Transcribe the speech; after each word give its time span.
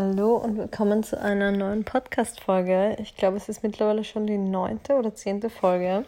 Hallo 0.00 0.36
und 0.36 0.56
willkommen 0.56 1.02
zu 1.02 1.20
einer 1.20 1.50
neuen 1.50 1.82
Podcast-Folge. 1.82 2.96
Ich 3.00 3.16
glaube, 3.16 3.36
es 3.36 3.48
ist 3.48 3.64
mittlerweile 3.64 4.04
schon 4.04 4.28
die 4.28 4.38
neunte 4.38 4.94
oder 4.94 5.12
zehnte 5.12 5.50
Folge. 5.50 6.04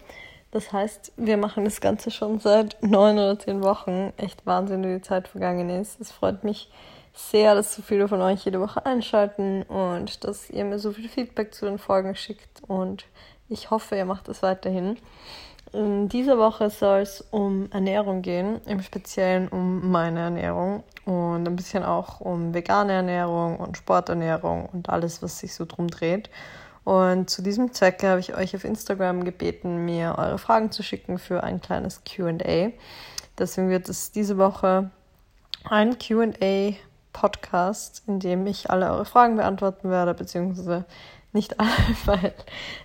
Das 0.53 0.73
heißt, 0.73 1.15
wir 1.17 1.37
machen 1.37 1.65
das 1.65 1.81
Ganze 1.81 2.13
schon 2.13 2.39
seit 2.39 2.81
neun 2.85 3.19
oder 3.19 3.37
zehn 3.37 3.65
Wochen. 3.65 4.13
Echt 4.17 4.47
Wahnsinn, 4.47 4.85
wie 4.85 4.95
die 4.95 5.03
Zeit 5.03 5.27
vergangen 5.27 5.71
ist. 5.71 6.01
Es 6.01 6.13
freut 6.13 6.45
mich 6.45 6.71
sehr, 7.15 7.57
dass 7.57 7.75
so 7.75 7.83
viele 7.83 8.07
von 8.07 8.21
euch 8.21 8.45
jede 8.45 8.61
Woche 8.61 8.87
einschalten 8.87 9.65
und 9.65 10.23
dass 10.23 10.51
ihr 10.51 10.65
mir 10.65 10.79
so 10.79 10.93
viel 10.93 11.09
Feedback 11.09 11.53
zu 11.53 11.67
den 11.67 11.79
Folgen 11.79 12.15
schickt. 12.15 12.63
Und 12.69 13.07
ich 13.49 13.73
hoffe, 13.73 13.97
ihr 13.97 14.05
macht 14.05 14.29
das 14.29 14.45
weiterhin. 14.45 14.99
In 15.73 16.09
dieser 16.09 16.37
Woche 16.37 16.69
soll 16.69 17.01
es 17.01 17.21
um 17.31 17.71
Ernährung 17.71 18.23
gehen, 18.23 18.61
im 18.67 18.83
Speziellen 18.83 19.47
um 19.49 19.91
meine 19.91 20.21
Ernährung 20.21 20.83
und 21.05 21.47
ein 21.47 21.55
bisschen 21.55 21.85
auch 21.85 22.21
um 22.21 22.53
vegane 22.55 22.93
Ernährung 22.93 23.59
und 23.59 23.77
Sporternährung 23.77 24.67
und 24.67 24.89
alles, 24.89 25.23
was 25.23 25.39
sich 25.39 25.55
so 25.55 25.65
drum 25.65 25.87
dreht. 25.89 26.29
Und 26.83 27.31
zu 27.31 27.41
diesem 27.43 27.73
Zweck 27.73 28.03
habe 28.03 28.19
ich 28.21 28.35
euch 28.37 28.57
auf 28.57 28.65
Instagram 28.65 29.23
gebeten, 29.25 29.85
mir 29.85 30.17
eure 30.19 30.39
Fragen 30.39 30.73
zu 30.73 30.83
schicken 30.83 31.19
für 31.19 31.45
ein 31.45 31.61
kleines 31.61 32.03
QA. 32.05 32.73
Deswegen 33.39 33.71
wird 33.71 33.89
es 33.89 34.11
diese 34.11 34.39
Woche 34.39 34.91
ein 35.69 35.99
QA-Podcast, 35.99 36.43
in 38.07 38.19
dem 38.19 38.47
ich 38.47 38.71
alle 38.71 38.91
eure 38.91 39.05
Fragen 39.05 39.37
beantworten 39.37 39.91
werde, 39.91 40.15
beziehungsweise 40.15 40.85
nicht 41.33 41.61
alle, 41.61 41.71
weil 42.05 42.35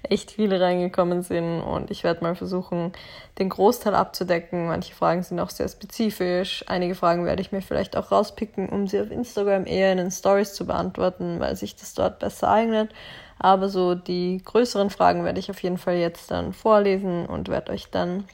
echt 0.03 0.31
viele 0.31 0.61
reingekommen 0.61 1.23
sind 1.23 1.61
und 1.61 1.91
ich 1.91 2.03
werde 2.03 2.23
mal 2.23 2.35
versuchen, 2.35 2.93
den 3.39 3.49
Großteil 3.49 3.95
abzudecken. 3.95 4.67
Manche 4.67 4.93
Fragen 4.93 5.23
sind 5.23 5.39
auch 5.39 5.49
sehr 5.49 5.67
spezifisch. 5.67 6.63
Einige 6.67 6.95
Fragen 6.95 7.25
werde 7.25 7.41
ich 7.41 7.51
mir 7.51 7.61
vielleicht 7.61 7.97
auch 7.97 8.11
rauspicken, 8.11 8.69
um 8.69 8.87
sie 8.87 8.99
auf 8.99 9.11
Instagram 9.11 9.65
eher 9.65 9.91
in 9.91 9.97
den 9.97 10.11
Stories 10.11 10.53
zu 10.53 10.65
beantworten, 10.65 11.39
weil 11.39 11.55
sich 11.55 11.75
das 11.75 11.93
dort 11.93 12.19
besser 12.19 12.49
eignet. 12.49 12.91
Aber 13.37 13.67
so 13.67 13.95
die 13.95 14.41
größeren 14.43 14.89
Fragen 14.89 15.25
werde 15.25 15.39
ich 15.39 15.49
auf 15.49 15.61
jeden 15.61 15.77
Fall 15.77 15.95
jetzt 15.95 16.31
dann 16.31 16.53
vorlesen 16.53 17.25
und 17.25 17.49
werde 17.49 17.73
euch 17.73 17.89
dann, 17.91 18.25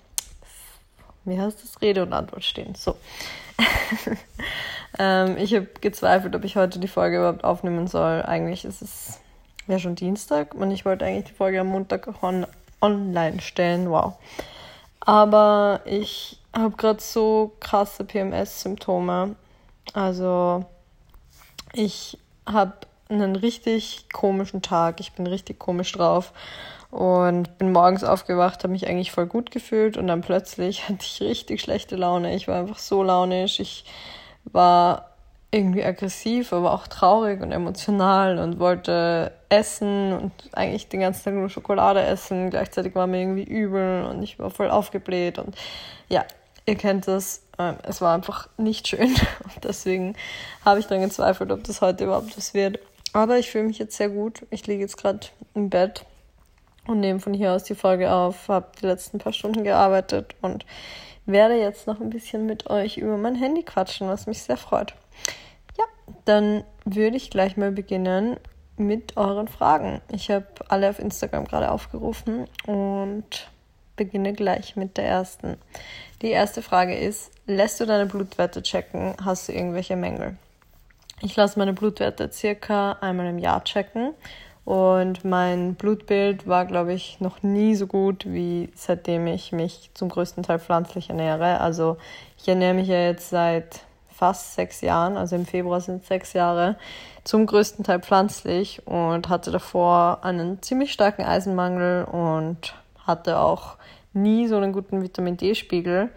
wie 1.25 1.39
heißt 1.39 1.63
das, 1.63 1.81
Rede 1.81 2.03
und 2.03 2.13
Antwort 2.13 2.43
stehen. 2.43 2.75
So. 2.75 2.95
ähm, 4.99 5.37
ich 5.37 5.55
habe 5.55 5.67
gezweifelt, 5.81 6.35
ob 6.35 6.43
ich 6.43 6.55
heute 6.55 6.79
die 6.79 6.87
Folge 6.87 7.17
überhaupt 7.17 7.43
aufnehmen 7.43 7.87
soll. 7.87 8.21
Eigentlich 8.21 8.63
ist 8.63 8.81
es 8.81 9.19
ja 9.67 9.79
schon 9.79 9.95
Dienstag 9.95 10.53
und 10.55 10.71
ich 10.71 10.85
wollte 10.85 11.05
eigentlich 11.05 11.25
die 11.25 11.33
Folge 11.33 11.59
am 11.59 11.67
Montag 11.67 12.23
on 12.23 12.45
online 12.81 13.41
stellen. 13.41 13.89
Wow. 13.89 14.15
Aber 14.99 15.81
ich 15.85 16.39
habe 16.55 16.75
gerade 16.75 17.01
so 17.01 17.53
krasse 17.59 18.03
PMS-Symptome. 18.03 19.35
Also 19.93 20.65
ich 21.73 22.17
habe 22.45 22.73
einen 23.09 23.35
richtig 23.35 24.07
komischen 24.11 24.61
Tag. 24.61 24.99
Ich 24.99 25.13
bin 25.13 25.27
richtig 25.27 25.59
komisch 25.59 25.91
drauf 25.91 26.33
und 26.89 27.57
bin 27.57 27.71
morgens 27.71 28.03
aufgewacht, 28.03 28.63
habe 28.63 28.73
mich 28.73 28.87
eigentlich 28.87 29.11
voll 29.11 29.25
gut 29.25 29.51
gefühlt 29.51 29.97
und 29.97 30.07
dann 30.07 30.21
plötzlich 30.21 30.83
hatte 30.89 30.99
ich 31.05 31.21
richtig 31.21 31.61
schlechte 31.61 31.95
Laune. 31.95 32.35
Ich 32.35 32.47
war 32.47 32.59
einfach 32.59 32.79
so 32.79 33.03
launisch. 33.03 33.59
Ich 33.59 33.85
war 34.45 35.11
irgendwie 35.51 35.83
aggressiv, 35.83 36.53
aber 36.53 36.73
auch 36.73 36.87
traurig 36.87 37.41
und 37.41 37.51
emotional 37.51 38.39
und 38.39 38.59
wollte 38.59 39.33
essen 39.51 40.13
und 40.13 40.31
eigentlich 40.53 40.87
den 40.87 41.01
ganzen 41.01 41.25
Tag 41.25 41.33
nur 41.33 41.49
Schokolade 41.49 42.01
essen. 42.01 42.49
Gleichzeitig 42.49 42.95
war 42.95 43.05
mir 43.05 43.21
irgendwie 43.21 43.43
übel 43.43 44.05
und 44.05 44.23
ich 44.23 44.39
war 44.39 44.49
voll 44.49 44.69
aufgebläht 44.69 45.37
und 45.37 45.55
ja, 46.09 46.25
ihr 46.65 46.75
kennt 46.75 47.07
das. 47.07 47.43
Ähm, 47.59 47.75
es 47.83 48.01
war 48.01 48.15
einfach 48.15 48.47
nicht 48.57 48.87
schön 48.87 49.09
und 49.09 49.63
deswegen 49.63 50.15
habe 50.63 50.79
ich 50.79 50.87
dann 50.87 51.01
gezweifelt, 51.01 51.51
ob 51.51 51.63
das 51.65 51.81
heute 51.81 52.05
überhaupt 52.05 52.35
was 52.37 52.53
wird. 52.53 52.79
Aber 53.13 53.37
ich 53.37 53.51
fühle 53.51 53.65
mich 53.65 53.77
jetzt 53.77 53.97
sehr 53.97 54.09
gut. 54.09 54.45
Ich 54.51 54.65
liege 54.67 54.81
jetzt 54.81 54.97
gerade 54.97 55.27
im 55.53 55.69
Bett 55.69 56.05
und 56.87 57.01
nehme 57.01 57.19
von 57.19 57.33
hier 57.33 57.51
aus 57.51 57.65
die 57.65 57.75
Folge 57.75 58.11
auf, 58.11 58.47
habe 58.47 58.71
die 58.81 58.85
letzten 58.85 59.19
paar 59.19 59.33
Stunden 59.33 59.65
gearbeitet 59.65 60.33
und 60.41 60.65
werde 61.25 61.55
jetzt 61.55 61.87
noch 61.87 61.99
ein 61.99 62.09
bisschen 62.09 62.45
mit 62.45 62.69
euch 62.69 62.97
über 62.97 63.17
mein 63.17 63.35
Handy 63.35 63.63
quatschen, 63.63 64.07
was 64.07 64.27
mich 64.27 64.41
sehr 64.41 64.57
freut. 64.57 64.93
Ja, 65.77 65.83
dann 66.23 66.63
würde 66.85 67.17
ich 67.17 67.29
gleich 67.29 67.57
mal 67.57 67.71
beginnen 67.71 68.37
mit 68.77 69.17
euren 69.17 69.47
Fragen. 69.47 70.01
Ich 70.11 70.31
habe 70.31 70.47
alle 70.69 70.89
auf 70.89 70.99
Instagram 70.99 71.45
gerade 71.45 71.71
aufgerufen 71.71 72.47
und 72.65 73.49
beginne 73.95 74.33
gleich 74.33 74.75
mit 74.75 74.97
der 74.97 75.05
ersten. 75.05 75.57
Die 76.21 76.29
erste 76.29 76.61
Frage 76.61 76.97
ist, 76.97 77.31
lässt 77.45 77.79
du 77.79 77.85
deine 77.85 78.05
Blutwerte 78.05 78.63
checken? 78.63 79.13
Hast 79.23 79.47
du 79.47 79.53
irgendwelche 79.53 79.95
Mängel? 79.95 80.37
Ich 81.21 81.35
lasse 81.35 81.59
meine 81.59 81.73
Blutwerte 81.73 82.31
circa 82.31 82.93
einmal 82.93 83.27
im 83.27 83.37
Jahr 83.37 83.63
checken 83.63 84.13
und 84.65 85.25
mein 85.25 85.75
Blutbild 85.75 86.47
war, 86.47 86.65
glaube 86.65 86.93
ich, 86.93 87.19
noch 87.19 87.43
nie 87.43 87.75
so 87.75 87.87
gut 87.87 88.25
wie 88.27 88.71
seitdem 88.75 89.27
ich 89.27 89.51
mich 89.51 89.91
zum 89.93 90.09
größten 90.09 90.43
Teil 90.43 90.59
pflanzlich 90.59 91.09
ernähre. 91.09 91.59
Also 91.59 91.97
ich 92.37 92.47
ernähre 92.47 92.73
mich 92.73 92.87
ja 92.87 93.03
jetzt 93.03 93.29
seit 93.29 93.81
fast 94.21 94.53
sechs 94.53 94.81
Jahren, 94.81 95.17
also 95.17 95.35
im 95.35 95.47
Februar 95.47 95.81
sind 95.81 96.05
sechs 96.05 96.33
Jahre, 96.33 96.75
zum 97.23 97.47
größten 97.47 97.83
Teil 97.83 98.01
pflanzlich 98.01 98.85
und 98.85 99.29
hatte 99.29 99.49
davor 99.49 100.19
einen 100.21 100.61
ziemlich 100.61 100.93
starken 100.93 101.23
Eisenmangel 101.23 102.03
und 102.03 102.75
hatte 103.07 103.39
auch 103.39 103.77
nie 104.13 104.45
so 104.47 104.57
einen 104.57 104.73
guten 104.73 105.01
Vitamin 105.01 105.37
D-Spiegel. 105.37 106.09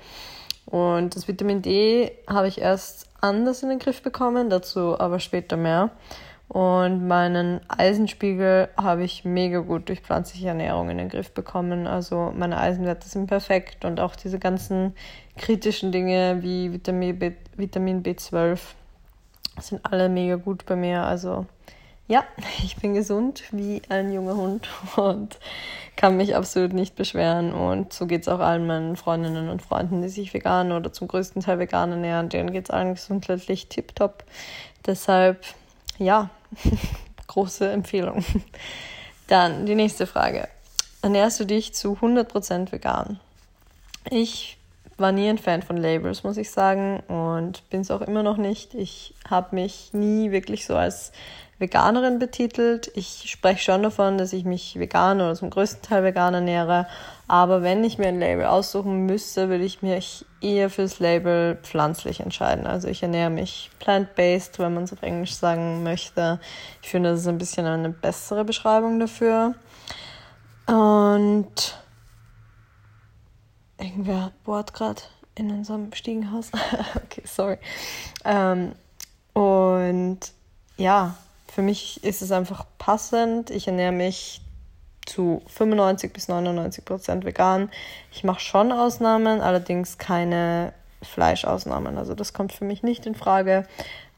Und 0.66 1.16
das 1.16 1.28
Vitamin 1.28 1.62
D 1.62 2.12
habe 2.28 2.46
ich 2.46 2.60
erst 2.60 3.08
anders 3.22 3.62
in 3.62 3.70
den 3.70 3.78
Griff 3.78 4.02
bekommen, 4.02 4.50
dazu 4.50 5.00
aber 5.00 5.18
später 5.18 5.56
mehr. 5.56 5.88
Und 6.48 7.08
meinen 7.08 7.60
Eisenspiegel 7.68 8.68
habe 8.76 9.02
ich 9.02 9.24
mega 9.24 9.60
gut 9.60 9.88
durch 9.88 10.02
pflanzliche 10.02 10.48
Ernährung 10.48 10.90
in 10.90 10.98
den 10.98 11.08
Griff 11.08 11.32
bekommen. 11.32 11.86
Also 11.86 12.34
meine 12.36 12.58
Eisenwerte 12.58 13.08
sind 13.08 13.28
perfekt 13.28 13.86
und 13.86 13.98
auch 13.98 14.14
diese 14.14 14.38
ganzen 14.38 14.94
kritischen 15.38 15.90
Dinge 15.90 16.42
wie 16.42 16.70
Vitamin, 16.70 17.18
B, 17.18 17.32
Vitamin 17.56 18.02
B12 18.02 18.58
sind 19.60 19.80
alle 19.84 20.08
mega 20.08 20.36
gut 20.36 20.66
bei 20.66 20.76
mir. 20.76 21.02
Also 21.02 21.46
ja, 22.06 22.24
ich 22.64 22.76
bin 22.76 22.94
gesund 22.94 23.44
wie 23.52 23.82
ein 23.88 24.12
junger 24.12 24.36
Hund 24.36 24.68
und 24.96 25.38
kann 25.96 26.16
mich 26.16 26.34
absolut 26.34 26.72
nicht 26.72 26.96
beschweren. 26.96 27.52
Und 27.52 27.92
so 27.92 28.06
geht 28.06 28.22
es 28.22 28.28
auch 28.28 28.40
allen 28.40 28.66
meinen 28.66 28.96
Freundinnen 28.96 29.48
und 29.48 29.62
Freunden, 29.62 30.02
die 30.02 30.08
sich 30.08 30.34
vegan 30.34 30.72
oder 30.72 30.92
zum 30.92 31.08
größten 31.08 31.42
Teil 31.42 31.58
vegan 31.58 31.92
ernähren. 31.92 32.28
Denen 32.28 32.52
geht 32.52 32.64
es 32.64 32.70
allen 32.70 32.94
gesundheitlich 32.94 33.68
tiptop. 33.68 34.24
Deshalb 34.86 35.44
ja, 35.98 36.30
große 37.26 37.70
Empfehlung. 37.70 38.24
Dann 39.28 39.66
die 39.66 39.74
nächste 39.74 40.06
Frage. 40.06 40.48
Ernährst 41.02 41.40
du 41.40 41.44
dich 41.44 41.74
zu 41.74 41.94
100% 41.94 42.72
vegan? 42.72 43.20
Ich 44.10 44.58
war 44.96 45.12
nie 45.12 45.28
ein 45.28 45.38
Fan 45.38 45.62
von 45.62 45.76
Labels, 45.76 46.22
muss 46.24 46.36
ich 46.36 46.50
sagen, 46.50 47.00
und 47.08 47.68
bin 47.70 47.80
es 47.80 47.90
auch 47.90 48.00
immer 48.00 48.22
noch 48.22 48.36
nicht. 48.36 48.74
Ich 48.74 49.14
habe 49.28 49.54
mich 49.54 49.90
nie 49.92 50.30
wirklich 50.30 50.66
so 50.66 50.76
als 50.76 51.12
Veganerin 51.58 52.18
betitelt. 52.18 52.90
Ich 52.94 53.30
spreche 53.30 53.62
schon 53.62 53.82
davon, 53.82 54.18
dass 54.18 54.32
ich 54.32 54.44
mich 54.44 54.78
vegan 54.78 55.20
oder 55.20 55.34
zum 55.34 55.50
größten 55.50 55.82
Teil 55.82 56.04
vegan 56.04 56.34
ernähre. 56.34 56.86
Aber 57.26 57.62
wenn 57.62 57.84
ich 57.84 57.96
mir 57.96 58.08
ein 58.08 58.18
Label 58.18 58.46
aussuchen 58.46 59.06
müsste, 59.06 59.48
würde 59.48 59.64
ich 59.64 59.80
mich 59.80 60.26
eher 60.40 60.68
fürs 60.68 60.98
Label 60.98 61.56
pflanzlich 61.62 62.20
entscheiden. 62.20 62.66
Also 62.66 62.88
ich 62.88 63.02
ernähre 63.02 63.30
mich 63.30 63.70
plant-based, 63.78 64.58
wenn 64.58 64.74
man 64.74 64.84
es 64.84 64.92
auf 64.92 65.02
Englisch 65.02 65.34
sagen 65.34 65.82
möchte. 65.82 66.40
Ich 66.82 66.90
finde, 66.90 67.10
das 67.10 67.20
ist 67.20 67.28
ein 67.28 67.38
bisschen 67.38 67.66
eine 67.66 67.90
bessere 67.90 68.44
Beschreibung 68.44 68.98
dafür. 68.98 69.54
Und 70.66 71.78
irgendwer 73.78 74.32
bohrt 74.44 74.72
gerade 74.74 75.02
in 75.34 75.50
unserem 75.50 75.92
Stiegenhaus. 75.92 76.50
okay, 76.96 77.22
sorry. 77.24 77.58
Ähm, 78.24 78.72
und 79.32 80.20
ja, 80.76 81.16
für 81.52 81.62
mich 81.62 82.02
ist 82.04 82.22
es 82.22 82.32
einfach 82.32 82.66
passend. 82.78 83.50
Ich 83.50 83.66
ernähre 83.66 83.92
mich 83.92 84.40
zu 85.06 85.42
95 85.46 86.12
bis 86.12 86.28
99 86.28 86.84
Prozent 86.84 87.24
vegan. 87.24 87.70
Ich 88.10 88.24
mache 88.24 88.40
schon 88.40 88.72
Ausnahmen, 88.72 89.40
allerdings 89.40 89.98
keine 89.98 90.72
Fleischausnahmen. 91.02 91.98
Also 91.98 92.14
das 92.14 92.32
kommt 92.32 92.52
für 92.52 92.64
mich 92.64 92.82
nicht 92.82 93.06
in 93.06 93.14
Frage. 93.14 93.66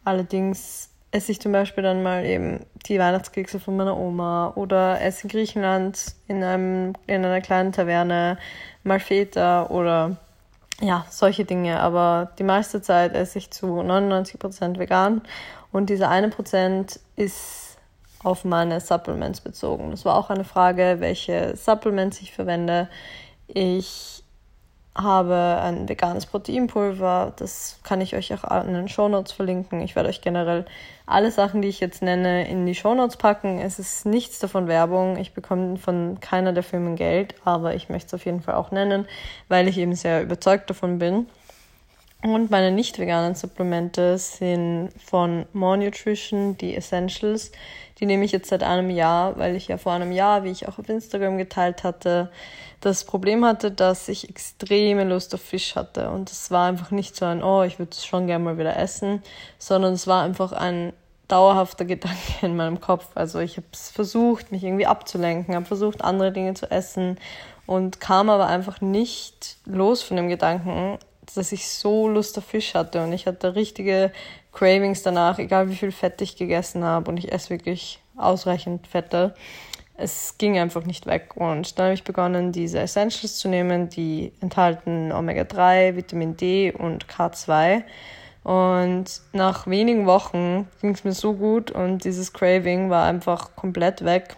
Allerdings 0.04 0.90
esse 1.10 1.32
ich 1.32 1.40
zum 1.40 1.52
Beispiel 1.52 1.82
dann 1.82 2.02
mal 2.02 2.24
eben 2.24 2.66
die 2.86 2.98
Weihnachtskekse 2.98 3.60
von 3.60 3.76
meiner 3.76 3.96
Oma 3.96 4.52
oder 4.54 5.00
esse 5.00 5.24
in 5.24 5.30
Griechenland 5.30 6.14
in, 6.28 6.42
einem, 6.42 6.92
in 7.06 7.24
einer 7.24 7.40
kleinen 7.40 7.72
Taverne 7.72 8.38
mal 8.82 9.00
Feta 9.00 9.66
oder 9.66 10.16
ja, 10.80 11.06
solche 11.10 11.44
Dinge. 11.44 11.80
Aber 11.80 12.32
die 12.38 12.44
meiste 12.44 12.82
Zeit 12.82 13.14
esse 13.14 13.38
ich 13.38 13.50
zu 13.50 13.66
99 13.82 14.38
Prozent 14.38 14.78
vegan 14.78 15.22
und 15.72 15.90
dieser 15.90 16.08
eine 16.10 16.28
Prozent 16.28 17.00
ist 17.16 17.78
auf 18.22 18.44
meine 18.44 18.80
Supplements 18.80 19.40
bezogen. 19.40 19.90
Das 19.90 20.04
war 20.04 20.16
auch 20.16 20.30
eine 20.30 20.44
Frage, 20.44 20.96
welche 20.98 21.56
Supplements 21.56 22.20
ich 22.20 22.32
verwende. 22.32 22.88
Ich 23.46 24.24
habe 24.96 25.60
ein 25.62 25.88
veganes 25.88 26.26
Proteinpulver. 26.26 27.32
Das 27.36 27.78
kann 27.82 28.00
ich 28.00 28.16
euch 28.16 28.32
auch 28.32 28.64
in 28.64 28.74
den 28.74 28.88
Shownotes 28.88 29.32
verlinken. 29.32 29.80
Ich 29.80 29.94
werde 29.94 30.08
euch 30.08 30.22
generell 30.22 30.64
alle 31.06 31.30
Sachen, 31.30 31.62
die 31.62 31.68
ich 31.68 31.80
jetzt 31.80 32.02
nenne, 32.02 32.48
in 32.48 32.66
die 32.66 32.74
Shownotes 32.74 33.16
packen. 33.16 33.58
Es 33.60 33.78
ist 33.78 34.04
nichts 34.06 34.40
davon 34.40 34.66
Werbung. 34.66 35.16
Ich 35.16 35.32
bekomme 35.32 35.76
von 35.76 36.18
keiner 36.20 36.52
der 36.52 36.64
Firmen 36.64 36.96
Geld, 36.96 37.36
aber 37.44 37.74
ich 37.76 37.88
möchte 37.88 38.08
es 38.08 38.14
auf 38.14 38.26
jeden 38.26 38.42
Fall 38.42 38.56
auch 38.56 38.72
nennen, 38.72 39.06
weil 39.48 39.68
ich 39.68 39.78
eben 39.78 39.94
sehr 39.94 40.22
überzeugt 40.22 40.68
davon 40.68 40.98
bin. 40.98 41.26
Und 42.22 42.50
meine 42.50 42.72
nicht 42.72 42.98
veganen 42.98 43.34
Supplemente 43.34 44.18
sind 44.18 44.90
von 45.04 45.46
More 45.52 45.78
Nutrition, 45.78 46.56
die 46.56 46.74
Essentials. 46.74 47.52
Die 48.00 48.06
nehme 48.06 48.24
ich 48.24 48.32
jetzt 48.32 48.48
seit 48.48 48.62
einem 48.62 48.90
Jahr, 48.90 49.38
weil 49.38 49.54
ich 49.54 49.68
ja 49.68 49.78
vor 49.78 49.92
einem 49.92 50.12
Jahr, 50.12 50.42
wie 50.42 50.50
ich 50.50 50.66
auch 50.66 50.78
auf 50.78 50.88
Instagram 50.88 51.38
geteilt 51.38 51.84
hatte, 51.84 52.30
das 52.80 53.04
Problem 53.04 53.44
hatte, 53.44 53.70
dass 53.70 54.08
ich 54.08 54.28
extreme 54.28 55.04
Lust 55.04 55.34
auf 55.34 55.40
Fisch 55.40 55.76
hatte. 55.76 56.10
Und 56.10 56.30
es 56.30 56.50
war 56.50 56.68
einfach 56.68 56.90
nicht 56.90 57.16
so 57.16 57.24
ein, 57.24 57.42
oh, 57.42 57.62
ich 57.62 57.78
würde 57.78 57.92
es 57.92 58.04
schon 58.04 58.26
gerne 58.26 58.44
mal 58.44 58.58
wieder 58.58 58.76
essen, 58.76 59.22
sondern 59.58 59.94
es 59.94 60.06
war 60.06 60.22
einfach 60.22 60.52
ein 60.52 60.92
dauerhafter 61.28 61.84
Gedanke 61.84 62.16
in 62.42 62.56
meinem 62.56 62.80
Kopf. 62.80 63.08
Also 63.14 63.40
ich 63.40 63.56
habe 63.56 63.66
versucht, 63.72 64.52
mich 64.52 64.64
irgendwie 64.64 64.86
abzulenken, 64.86 65.54
habe 65.54 65.66
versucht, 65.66 66.02
andere 66.02 66.32
Dinge 66.32 66.54
zu 66.54 66.70
essen 66.70 67.18
und 67.66 68.00
kam 68.00 68.30
aber 68.30 68.46
einfach 68.46 68.80
nicht 68.80 69.56
los 69.64 70.02
von 70.02 70.16
dem 70.16 70.28
Gedanken, 70.28 70.98
dass 71.34 71.52
ich 71.52 71.68
so 71.68 72.08
Lust 72.08 72.38
auf 72.38 72.44
Fisch 72.44 72.74
hatte 72.74 73.02
und 73.02 73.12
ich 73.12 73.26
hatte 73.26 73.54
richtige 73.54 74.12
Cravings 74.52 75.02
danach, 75.02 75.38
egal 75.38 75.68
wie 75.70 75.76
viel 75.76 75.92
Fett 75.92 76.20
ich 76.22 76.36
gegessen 76.36 76.84
habe 76.84 77.10
und 77.10 77.16
ich 77.16 77.32
esse 77.32 77.50
wirklich 77.50 78.00
ausreichend 78.16 78.86
Fette 78.86 79.34
es 79.98 80.36
ging 80.38 80.58
einfach 80.58 80.84
nicht 80.84 81.06
weg. 81.06 81.36
Und 81.36 81.78
dann 81.78 81.86
habe 81.86 81.94
ich 81.94 82.04
begonnen, 82.04 82.52
diese 82.52 82.80
Essentials 82.80 83.38
zu 83.38 83.48
nehmen, 83.48 83.88
die 83.88 84.32
enthalten 84.40 85.12
Omega-3, 85.12 85.96
Vitamin 85.96 86.36
D 86.36 86.72
und 86.72 87.06
K2. 87.06 87.82
Und 88.44 89.22
nach 89.32 89.66
wenigen 89.66 90.06
Wochen 90.06 90.68
ging 90.80 90.90
es 90.90 91.04
mir 91.04 91.12
so 91.12 91.34
gut 91.34 91.70
und 91.70 92.04
dieses 92.04 92.32
Craving 92.32 92.90
war 92.90 93.06
einfach 93.06 93.56
komplett 93.56 94.04
weg. 94.04 94.36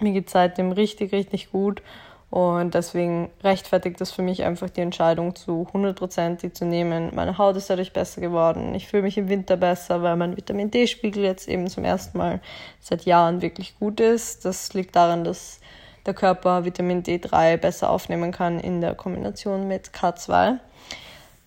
Mir 0.00 0.12
geht 0.12 0.26
es 0.26 0.32
seitdem 0.32 0.72
richtig, 0.72 1.12
richtig 1.12 1.52
gut. 1.52 1.82
Und 2.30 2.74
deswegen 2.74 3.28
rechtfertigt 3.42 4.00
das 4.00 4.12
für 4.12 4.22
mich 4.22 4.44
einfach 4.44 4.70
die 4.70 4.82
Entscheidung 4.82 5.34
zu 5.34 5.66
100% 5.72 6.36
die 6.36 6.52
zu 6.52 6.64
nehmen. 6.64 7.10
Meine 7.12 7.38
Haut 7.38 7.56
ist 7.56 7.68
dadurch 7.68 7.92
besser 7.92 8.20
geworden. 8.20 8.74
Ich 8.76 8.86
fühle 8.86 9.02
mich 9.02 9.18
im 9.18 9.28
Winter 9.28 9.56
besser, 9.56 10.02
weil 10.02 10.14
mein 10.14 10.36
Vitamin 10.36 10.70
D-Spiegel 10.70 11.24
jetzt 11.24 11.48
eben 11.48 11.66
zum 11.66 11.84
ersten 11.84 12.18
Mal 12.18 12.40
seit 12.80 13.04
Jahren 13.04 13.42
wirklich 13.42 13.76
gut 13.80 13.98
ist. 13.98 14.44
Das 14.44 14.72
liegt 14.74 14.94
daran, 14.94 15.24
dass 15.24 15.58
der 16.06 16.14
Körper 16.14 16.64
Vitamin 16.64 17.02
D3 17.02 17.56
besser 17.56 17.90
aufnehmen 17.90 18.30
kann 18.30 18.60
in 18.60 18.80
der 18.80 18.94
Kombination 18.94 19.66
mit 19.66 19.88
K2. 19.88 20.58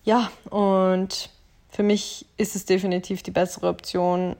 Ja, 0.04 0.30
und 0.50 1.30
für 1.70 1.82
mich 1.82 2.26
ist 2.36 2.56
es 2.56 2.66
definitiv 2.66 3.22
die 3.22 3.30
bessere 3.30 3.68
Option, 3.68 4.36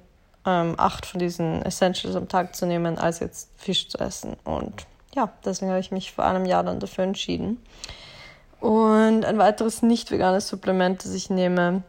ähm, 0.46 0.74
acht 0.76 1.06
von 1.06 1.18
diesen 1.18 1.62
Essentials 1.62 2.16
am 2.16 2.28
Tag 2.28 2.54
zu 2.54 2.66
nehmen, 2.66 2.98
als 2.98 3.20
jetzt 3.20 3.48
Fisch 3.56 3.88
zu 3.88 3.98
essen. 3.98 4.36
Und 4.44 4.86
ja, 5.14 5.30
deswegen 5.44 5.70
habe 5.70 5.80
ich 5.80 5.90
mich 5.90 6.12
vor 6.12 6.24
einem 6.24 6.44
Jahr 6.44 6.64
dann 6.64 6.80
dafür 6.80 7.04
entschieden. 7.04 7.62
Und 8.60 9.24
ein 9.24 9.38
weiteres 9.38 9.82
nicht 9.82 10.10
veganes 10.10 10.48
Supplement, 10.48 11.04
das 11.04 11.12
ich 11.12 11.30
nehme, 11.30 11.82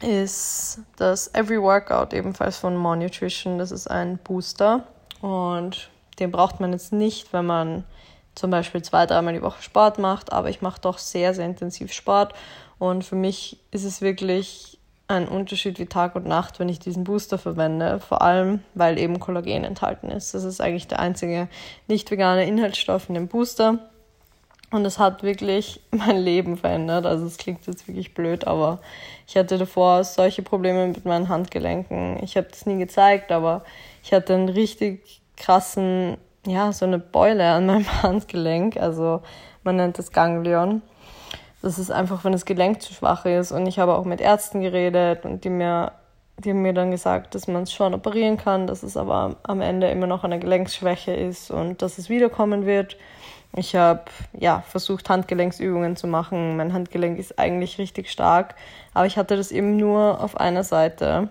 ist 0.00 0.80
das 0.96 1.32
Every 1.34 1.60
Workout, 1.60 2.12
ebenfalls 2.12 2.56
von 2.56 2.76
More 2.76 2.96
Nutrition. 2.96 3.58
Das 3.58 3.70
ist 3.70 3.88
ein 3.88 4.18
Booster 4.18 4.84
und 5.20 5.90
den 6.18 6.30
braucht 6.30 6.60
man 6.60 6.72
jetzt 6.72 6.92
nicht, 6.92 7.32
wenn 7.32 7.46
man 7.46 7.84
zum 8.34 8.50
Beispiel 8.50 8.82
zwei, 8.82 9.06
dreimal 9.06 9.34
die 9.34 9.42
Woche 9.42 9.62
Sport 9.62 9.98
macht, 9.98 10.32
aber 10.32 10.50
ich 10.50 10.60
mache 10.60 10.80
doch 10.80 10.98
sehr, 10.98 11.34
sehr 11.34 11.46
intensiv 11.46 11.92
Sport 11.92 12.34
und 12.78 13.04
für 13.04 13.16
mich 13.16 13.58
ist 13.70 13.84
es 13.84 14.00
wirklich 14.00 14.78
ein 15.06 15.28
Unterschied 15.28 15.78
wie 15.78 15.86
Tag 15.86 16.16
und 16.16 16.26
Nacht, 16.26 16.58
wenn 16.58 16.68
ich 16.68 16.78
diesen 16.78 17.04
Booster 17.04 17.36
verwende. 17.36 18.00
Vor 18.00 18.22
allem, 18.22 18.60
weil 18.74 18.98
eben 18.98 19.20
Kollagen 19.20 19.64
enthalten 19.64 20.10
ist. 20.10 20.34
Das 20.34 20.44
ist 20.44 20.60
eigentlich 20.60 20.88
der 20.88 21.00
einzige 21.00 21.48
nicht 21.88 22.10
vegane 22.10 22.46
Inhaltsstoff 22.46 23.08
in 23.08 23.14
dem 23.14 23.28
Booster. 23.28 23.90
Und 24.70 24.84
es 24.86 24.98
hat 24.98 25.22
wirklich 25.22 25.80
mein 25.90 26.16
Leben 26.16 26.56
verändert. 26.56 27.04
Also 27.06 27.26
es 27.26 27.36
klingt 27.36 27.66
jetzt 27.66 27.86
wirklich 27.86 28.14
blöd, 28.14 28.46
aber 28.46 28.80
ich 29.26 29.36
hatte 29.36 29.58
davor 29.58 30.04
solche 30.04 30.42
Probleme 30.42 30.86
mit 30.86 31.04
meinen 31.04 31.28
Handgelenken. 31.28 32.22
Ich 32.22 32.36
habe 32.36 32.48
das 32.50 32.66
nie 32.66 32.78
gezeigt, 32.78 33.30
aber 33.30 33.62
ich 34.02 34.12
hatte 34.12 34.34
einen 34.34 34.48
richtig 34.48 35.20
krassen, 35.36 36.16
ja, 36.46 36.72
so 36.72 36.86
eine 36.86 36.98
Beule 36.98 37.44
an 37.50 37.66
meinem 37.66 38.02
Handgelenk. 38.02 38.78
Also 38.78 39.22
man 39.64 39.76
nennt 39.76 39.98
das 39.98 40.12
Ganglion. 40.12 40.82
Das 41.64 41.78
ist 41.78 41.90
einfach, 41.90 42.24
wenn 42.24 42.32
das 42.32 42.44
Gelenk 42.44 42.82
zu 42.82 42.92
schwach 42.92 43.24
ist. 43.24 43.50
Und 43.50 43.66
ich 43.66 43.78
habe 43.78 43.94
auch 43.94 44.04
mit 44.04 44.20
Ärzten 44.20 44.60
geredet 44.60 45.24
und 45.24 45.44
die 45.44 45.48
mir, 45.48 45.92
die 46.36 46.50
haben 46.50 46.60
mir 46.60 46.74
dann 46.74 46.90
gesagt, 46.90 47.34
dass 47.34 47.48
man 47.48 47.62
es 47.62 47.72
schon 47.72 47.94
operieren 47.94 48.36
kann, 48.36 48.66
dass 48.66 48.82
es 48.82 48.98
aber 48.98 49.36
am 49.44 49.62
Ende 49.62 49.88
immer 49.88 50.06
noch 50.06 50.24
eine 50.24 50.38
Gelenksschwäche 50.38 51.14
ist 51.14 51.50
und 51.50 51.80
dass 51.80 51.96
es 51.96 52.10
wiederkommen 52.10 52.66
wird. 52.66 52.98
Ich 53.56 53.74
habe 53.74 54.02
ja 54.38 54.62
versucht, 54.68 55.08
Handgelenksübungen 55.08 55.96
zu 55.96 56.06
machen. 56.06 56.58
Mein 56.58 56.74
Handgelenk 56.74 57.18
ist 57.18 57.38
eigentlich 57.38 57.78
richtig 57.78 58.10
stark, 58.10 58.56
aber 58.92 59.06
ich 59.06 59.16
hatte 59.16 59.34
das 59.34 59.50
eben 59.50 59.78
nur 59.78 60.22
auf 60.22 60.36
einer 60.36 60.64
Seite. 60.64 61.30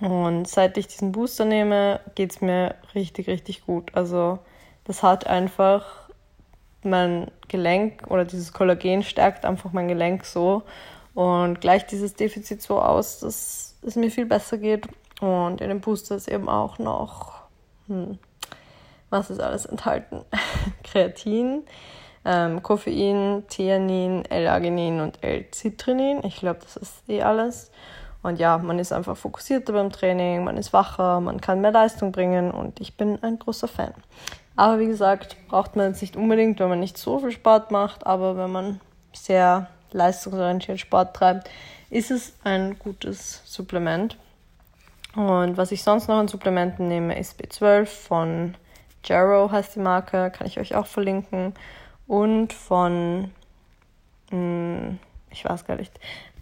Und 0.00 0.48
seit 0.48 0.78
ich 0.78 0.86
diesen 0.86 1.12
Booster 1.12 1.44
nehme, 1.44 2.00
geht 2.14 2.32
es 2.32 2.40
mir 2.40 2.74
richtig, 2.94 3.26
richtig 3.26 3.66
gut. 3.66 3.90
Also 3.94 4.38
das 4.84 5.02
hat 5.02 5.26
einfach 5.26 6.05
mein 6.86 7.30
Gelenk 7.48 8.04
oder 8.08 8.24
dieses 8.24 8.52
Kollagen 8.52 9.02
stärkt 9.02 9.44
einfach 9.44 9.72
mein 9.72 9.88
Gelenk 9.88 10.24
so 10.24 10.62
und 11.14 11.60
gleicht 11.60 11.90
dieses 11.92 12.14
Defizit 12.14 12.62
so 12.62 12.80
aus, 12.80 13.20
dass 13.20 13.76
es 13.82 13.96
mir 13.96 14.10
viel 14.10 14.26
besser 14.26 14.58
geht. 14.58 14.86
Und 15.20 15.60
in 15.60 15.68
dem 15.68 15.80
Booster 15.80 16.16
ist 16.16 16.28
eben 16.28 16.48
auch 16.48 16.78
noch, 16.78 17.40
hm, 17.88 18.18
was 19.10 19.30
ist 19.30 19.40
alles 19.40 19.64
enthalten? 19.64 20.24
Kreatin, 20.84 21.62
ähm, 22.24 22.62
Koffein, 22.62 23.44
Theanin, 23.48 24.24
L-Arginin 24.26 25.00
und 25.00 25.22
L-Citrinin. 25.22 26.22
Ich 26.24 26.36
glaube, 26.36 26.60
das 26.62 26.76
ist 26.76 27.08
eh 27.08 27.22
alles. 27.22 27.70
Und 28.22 28.40
ja, 28.40 28.58
man 28.58 28.78
ist 28.78 28.92
einfach 28.92 29.16
fokussierter 29.16 29.72
beim 29.72 29.92
Training, 29.92 30.42
man 30.42 30.56
ist 30.56 30.72
wacher, 30.72 31.20
man 31.20 31.40
kann 31.40 31.60
mehr 31.60 31.70
Leistung 31.70 32.10
bringen 32.10 32.50
und 32.50 32.80
ich 32.80 32.96
bin 32.96 33.22
ein 33.22 33.38
großer 33.38 33.68
Fan. 33.68 33.94
Aber 34.56 34.80
wie 34.80 34.86
gesagt, 34.86 35.36
braucht 35.48 35.76
man 35.76 35.88
jetzt 35.88 36.00
nicht 36.00 36.16
unbedingt, 36.16 36.58
wenn 36.58 36.70
man 36.70 36.80
nicht 36.80 36.96
so 36.96 37.18
viel 37.18 37.30
Sport 37.30 37.70
macht, 37.70 38.06
aber 38.06 38.36
wenn 38.36 38.50
man 38.50 38.80
sehr 39.12 39.68
leistungsorientiert 39.92 40.80
Sport 40.80 41.14
treibt, 41.14 41.50
ist 41.90 42.10
es 42.10 42.34
ein 42.42 42.78
gutes 42.78 43.42
Supplement. 43.44 44.16
Und 45.14 45.56
was 45.56 45.72
ich 45.72 45.82
sonst 45.82 46.08
noch 46.08 46.16
an 46.16 46.28
Supplementen 46.28 46.88
nehme, 46.88 47.18
ist 47.18 47.40
B12 47.40 47.86
von 47.86 48.54
Jarrow 49.04 49.50
heißt 49.50 49.76
die 49.76 49.80
Marke, 49.80 50.30
kann 50.30 50.46
ich 50.46 50.58
euch 50.58 50.74
auch 50.74 50.86
verlinken. 50.86 51.54
Und 52.06 52.52
von, 52.52 53.30
mh, 54.30 54.36
hm, 54.38 54.98
ich 55.30 55.44
weiß 55.44 55.64
gar 55.64 55.76
nicht, 55.76 55.92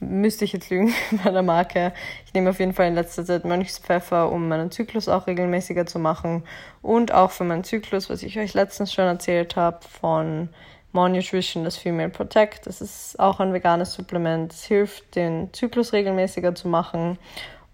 müsste 0.08 0.44
ich 0.44 0.52
jetzt 0.52 0.70
lügen 0.70 0.92
bei 1.24 1.30
der 1.30 1.42
Marke. 1.42 1.92
Ich 2.26 2.34
nehme 2.34 2.50
auf 2.50 2.58
jeden 2.58 2.72
Fall 2.72 2.88
in 2.88 2.94
letzter 2.94 3.24
Zeit 3.24 3.44
Mönchspfeffer, 3.44 4.30
um 4.30 4.48
meinen 4.48 4.70
Zyklus 4.70 5.08
auch 5.08 5.26
regelmäßiger 5.26 5.86
zu 5.86 5.98
machen. 5.98 6.44
Und 6.82 7.12
auch 7.12 7.30
für 7.30 7.44
meinen 7.44 7.64
Zyklus, 7.64 8.10
was 8.10 8.22
ich 8.22 8.38
euch 8.38 8.54
letztens 8.54 8.92
schon 8.92 9.04
erzählt 9.04 9.56
habe, 9.56 9.80
von 10.00 10.48
More 10.92 11.10
Nutrition, 11.10 11.64
das 11.64 11.76
Female 11.76 12.10
Protect. 12.10 12.66
Das 12.66 12.80
ist 12.80 13.18
auch 13.18 13.40
ein 13.40 13.52
veganes 13.52 13.94
Supplement. 13.94 14.52
Es 14.52 14.64
hilft, 14.64 15.16
den 15.16 15.52
Zyklus 15.52 15.92
regelmäßiger 15.92 16.54
zu 16.54 16.68
machen. 16.68 17.18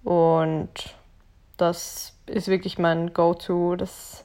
Und 0.02 0.94
das 1.56 2.14
ist 2.26 2.48
wirklich 2.48 2.78
mein 2.78 3.12
Go-To. 3.12 3.76
Das 3.76 4.24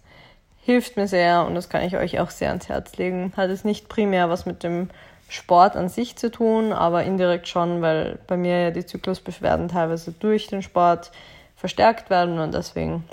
hilft 0.61 0.97
mir 0.97 1.07
sehr 1.07 1.45
und 1.45 1.53
das 1.53 1.69
kann 1.69 1.83
ich 1.83 1.95
euch 1.95 2.19
auch 2.19 2.31
sehr 2.31 2.49
ans 2.49 2.69
Herz 2.69 2.97
legen. 2.97 3.33
Hat 3.37 3.49
es 3.49 3.63
nicht 3.63 3.87
primär 3.87 4.29
was 4.29 4.45
mit 4.45 4.63
dem 4.63 4.89
Sport 5.27 5.75
an 5.75 5.89
sich 5.89 6.15
zu 6.15 6.29
tun, 6.29 6.71
aber 6.71 7.03
indirekt 7.03 7.47
schon, 7.47 7.81
weil 7.81 8.19
bei 8.27 8.37
mir 8.37 8.61
ja 8.61 8.71
die 8.71 8.85
Zyklusbeschwerden 8.85 9.69
teilweise 9.69 10.11
durch 10.11 10.47
den 10.47 10.61
Sport 10.61 11.11
verstärkt 11.55 12.09
werden 12.09 12.39
und 12.39 12.53
deswegen 12.53 13.03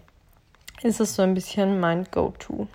ist 0.82 1.00
es 1.00 1.14
so 1.14 1.22
ein 1.22 1.34
bisschen 1.34 1.80
mein 1.80 2.06
Go-To. 2.10 2.68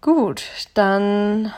Gut, 0.00 0.44
dann 0.74 1.52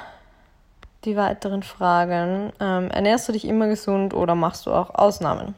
die 1.04 1.16
weiteren 1.16 1.62
Fragen. 1.62 2.52
Ähm, 2.60 2.90
ernährst 2.90 3.28
du 3.28 3.32
dich 3.32 3.46
immer 3.46 3.68
gesund 3.68 4.14
oder 4.14 4.34
machst 4.34 4.66
du 4.66 4.72
auch 4.72 4.94
Ausnahmen? 4.94 5.54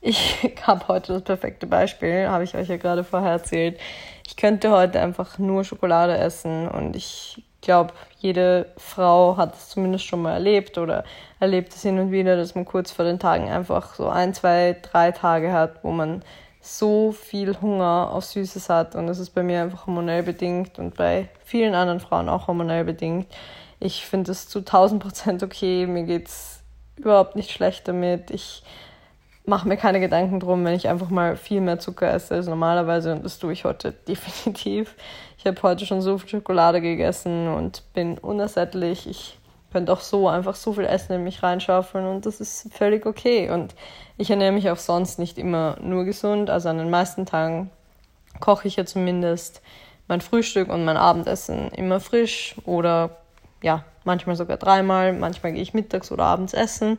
Ich 0.00 0.56
habe 0.66 0.88
heute 0.88 1.12
das 1.14 1.22
perfekte 1.22 1.66
Beispiel, 1.66 2.28
habe 2.28 2.44
ich 2.44 2.54
euch 2.54 2.68
ja 2.68 2.76
gerade 2.76 3.04
vorher 3.04 3.32
erzählt. 3.32 3.78
Ich 4.26 4.36
könnte 4.36 4.70
heute 4.70 5.00
einfach 5.00 5.38
nur 5.38 5.64
Schokolade 5.64 6.16
essen 6.16 6.68
und 6.68 6.96
ich 6.96 7.42
glaube, 7.62 7.94
jede 8.18 8.66
Frau 8.76 9.36
hat 9.36 9.54
es 9.54 9.70
zumindest 9.70 10.04
schon 10.04 10.22
mal 10.22 10.34
erlebt 10.34 10.76
oder 10.76 11.04
erlebt 11.40 11.74
es 11.74 11.82
hin 11.82 11.98
und 11.98 12.10
wieder, 12.12 12.36
dass 12.36 12.54
man 12.54 12.64
kurz 12.64 12.90
vor 12.90 13.04
den 13.04 13.18
Tagen 13.18 13.48
einfach 13.48 13.94
so 13.94 14.08
ein, 14.08 14.34
zwei, 14.34 14.76
drei 14.82 15.12
Tage 15.12 15.52
hat, 15.52 15.82
wo 15.82 15.90
man 15.90 16.22
so 16.60 17.10
viel 17.10 17.60
Hunger 17.60 18.10
auf 18.12 18.24
Süßes 18.24 18.68
hat 18.68 18.94
und 18.94 19.06
das 19.06 19.18
ist 19.18 19.30
bei 19.30 19.42
mir 19.42 19.62
einfach 19.62 19.86
hormonell 19.86 20.22
bedingt 20.22 20.78
und 20.78 20.96
bei 20.96 21.28
vielen 21.44 21.74
anderen 21.74 21.98
Frauen 21.98 22.28
auch 22.28 22.46
hormonell 22.46 22.84
bedingt. 22.84 23.26
Ich 23.80 24.06
finde 24.06 24.30
es 24.30 24.48
zu 24.48 24.60
1000 24.60 25.02
Prozent 25.02 25.42
okay. 25.42 25.86
Mir 25.86 26.04
geht 26.04 26.28
es 26.28 26.60
überhaupt 26.96 27.34
nicht 27.34 27.50
schlecht 27.50 27.88
damit. 27.88 28.30
Ich 28.30 28.62
mache 29.44 29.66
mir 29.66 29.76
keine 29.76 29.98
Gedanken 29.98 30.38
drum, 30.38 30.64
wenn 30.64 30.74
ich 30.74 30.88
einfach 30.88 31.10
mal 31.10 31.36
viel 31.36 31.60
mehr 31.60 31.80
Zucker 31.80 32.12
esse 32.12 32.34
als 32.34 32.46
normalerweise 32.46 33.12
und 33.12 33.24
das 33.24 33.40
tue 33.40 33.52
ich 33.52 33.64
heute 33.64 33.92
definitiv. 34.08 34.94
Ich 35.42 35.46
habe 35.48 35.60
heute 35.64 35.86
schon 35.86 36.00
so 36.00 36.18
viel 36.18 36.28
Schokolade 36.28 36.80
gegessen 36.80 37.48
und 37.48 37.82
bin 37.94 38.16
unersättlich. 38.16 39.08
Ich 39.08 39.40
könnte 39.72 39.92
auch 39.92 39.98
so 39.98 40.28
einfach 40.28 40.54
so 40.54 40.72
viel 40.72 40.84
Essen 40.84 41.14
in 41.14 41.24
mich 41.24 41.42
reinschaufeln 41.42 42.06
und 42.06 42.26
das 42.26 42.40
ist 42.40 42.72
völlig 42.72 43.06
okay. 43.06 43.50
Und 43.50 43.74
ich 44.16 44.30
ernähre 44.30 44.52
mich 44.52 44.70
auch 44.70 44.76
sonst 44.76 45.18
nicht 45.18 45.38
immer 45.38 45.78
nur 45.82 46.04
gesund. 46.04 46.48
Also 46.48 46.68
an 46.68 46.78
den 46.78 46.90
meisten 46.90 47.26
Tagen 47.26 47.72
koche 48.38 48.68
ich 48.68 48.76
ja 48.76 48.86
zumindest 48.86 49.62
mein 50.06 50.20
Frühstück 50.20 50.68
und 50.68 50.84
mein 50.84 50.96
Abendessen 50.96 51.70
immer 51.72 51.98
frisch 51.98 52.54
oder 52.64 53.16
ja, 53.62 53.82
manchmal 54.04 54.36
sogar 54.36 54.58
dreimal, 54.58 55.12
manchmal 55.12 55.54
gehe 55.54 55.62
ich 55.62 55.74
mittags 55.74 56.12
oder 56.12 56.22
abends 56.22 56.54
essen, 56.54 56.98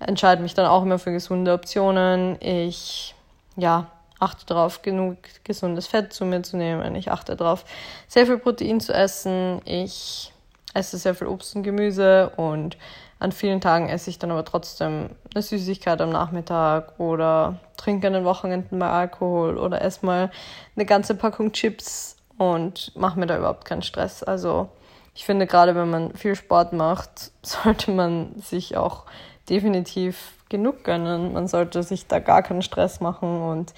entscheide 0.00 0.40
mich 0.40 0.54
dann 0.54 0.64
auch 0.64 0.82
immer 0.82 0.98
für 0.98 1.12
gesunde 1.12 1.52
Optionen. 1.52 2.38
Ich, 2.40 3.14
ja, 3.58 3.90
achte 4.22 4.46
darauf, 4.46 4.82
genug 4.82 5.18
gesundes 5.44 5.86
Fett 5.86 6.12
zu 6.12 6.24
mir 6.24 6.42
zu 6.42 6.56
nehmen. 6.56 6.94
Ich 6.94 7.10
achte 7.10 7.36
darauf, 7.36 7.64
sehr 8.08 8.26
viel 8.26 8.38
Protein 8.38 8.80
zu 8.80 8.92
essen. 8.94 9.60
Ich 9.64 10.32
esse 10.74 10.96
sehr 10.96 11.14
viel 11.14 11.26
Obst 11.26 11.54
und 11.56 11.62
Gemüse 11.62 12.30
und 12.36 12.76
an 13.18 13.32
vielen 13.32 13.60
Tagen 13.60 13.88
esse 13.88 14.10
ich 14.10 14.18
dann 14.18 14.30
aber 14.30 14.44
trotzdem 14.44 15.10
eine 15.32 15.42
Süßigkeit 15.42 16.00
am 16.00 16.10
Nachmittag 16.10 16.98
oder 16.98 17.60
trinke 17.76 18.06
an 18.06 18.14
den 18.14 18.24
Wochenenden 18.24 18.78
mal 18.78 18.90
Alkohol 18.90 19.58
oder 19.58 19.82
esse 19.82 20.04
mal 20.04 20.30
eine 20.74 20.86
ganze 20.86 21.14
Packung 21.14 21.52
Chips 21.52 22.16
und 22.38 22.96
mache 22.96 23.18
mir 23.20 23.26
da 23.26 23.38
überhaupt 23.38 23.64
keinen 23.64 23.82
Stress. 23.82 24.22
Also 24.22 24.70
ich 25.14 25.24
finde, 25.24 25.46
gerade 25.46 25.74
wenn 25.74 25.90
man 25.90 26.14
viel 26.14 26.34
Sport 26.34 26.72
macht, 26.72 27.30
sollte 27.42 27.90
man 27.90 28.40
sich 28.40 28.76
auch 28.76 29.04
definitiv 29.48 30.34
genug 30.48 30.84
gönnen. 30.84 31.32
Man 31.32 31.48
sollte 31.48 31.82
sich 31.82 32.06
da 32.06 32.18
gar 32.18 32.42
keinen 32.42 32.62
Stress 32.62 33.00
machen 33.00 33.42
und 33.42 33.72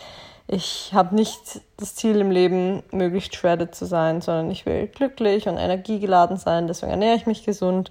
ich 0.47 0.91
habe 0.93 1.15
nicht 1.15 1.63
das 1.79 1.95
Ziel 1.95 2.21
im 2.21 2.31
Leben, 2.31 2.83
möglichst 2.91 3.35
shredded 3.35 3.75
zu 3.75 3.87
sein, 3.87 4.21
sondern 4.21 4.51
ich 4.51 4.67
will 4.67 4.87
glücklich 4.89 5.49
und 5.49 5.57
energiegeladen 5.57 6.37
sein. 6.37 6.67
Deswegen 6.67 6.93
ernähre 6.93 7.17
ich 7.17 7.27
mich 7.27 7.45
gesund. 7.45 7.91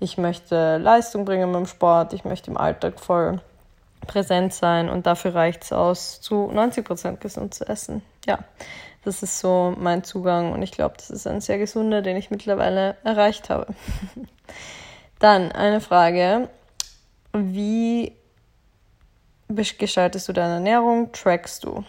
Ich 0.00 0.18
möchte 0.18 0.76
Leistung 0.78 1.24
bringen 1.24 1.50
beim 1.52 1.66
Sport. 1.66 2.12
Ich 2.12 2.24
möchte 2.24 2.50
im 2.50 2.58
Alltag 2.58 3.00
voll 3.00 3.40
präsent 4.06 4.52
sein 4.52 4.90
und 4.90 5.06
dafür 5.06 5.34
reicht 5.34 5.64
es 5.64 5.72
aus, 5.72 6.20
zu 6.20 6.50
90 6.52 6.84
Prozent 6.84 7.20
gesund 7.22 7.54
zu 7.54 7.66
essen. 7.66 8.02
Ja, 8.26 8.38
das 9.04 9.22
ist 9.22 9.40
so 9.40 9.74
mein 9.78 10.04
Zugang 10.04 10.52
und 10.52 10.62
ich 10.62 10.72
glaube, 10.72 10.94
das 10.98 11.10
ist 11.10 11.26
ein 11.26 11.40
sehr 11.40 11.58
gesunder, 11.58 12.02
den 12.02 12.18
ich 12.18 12.30
mittlerweile 12.30 12.96
erreicht 13.02 13.48
habe. 13.48 13.74
Dann 15.18 15.52
eine 15.52 15.80
Frage. 15.80 16.50
Wie 17.32 18.12
gestaltest 19.48 20.28
du 20.28 20.32
deine 20.32 20.54
Ernährung? 20.54 21.12
Trackst 21.12 21.64
du? 21.64 21.84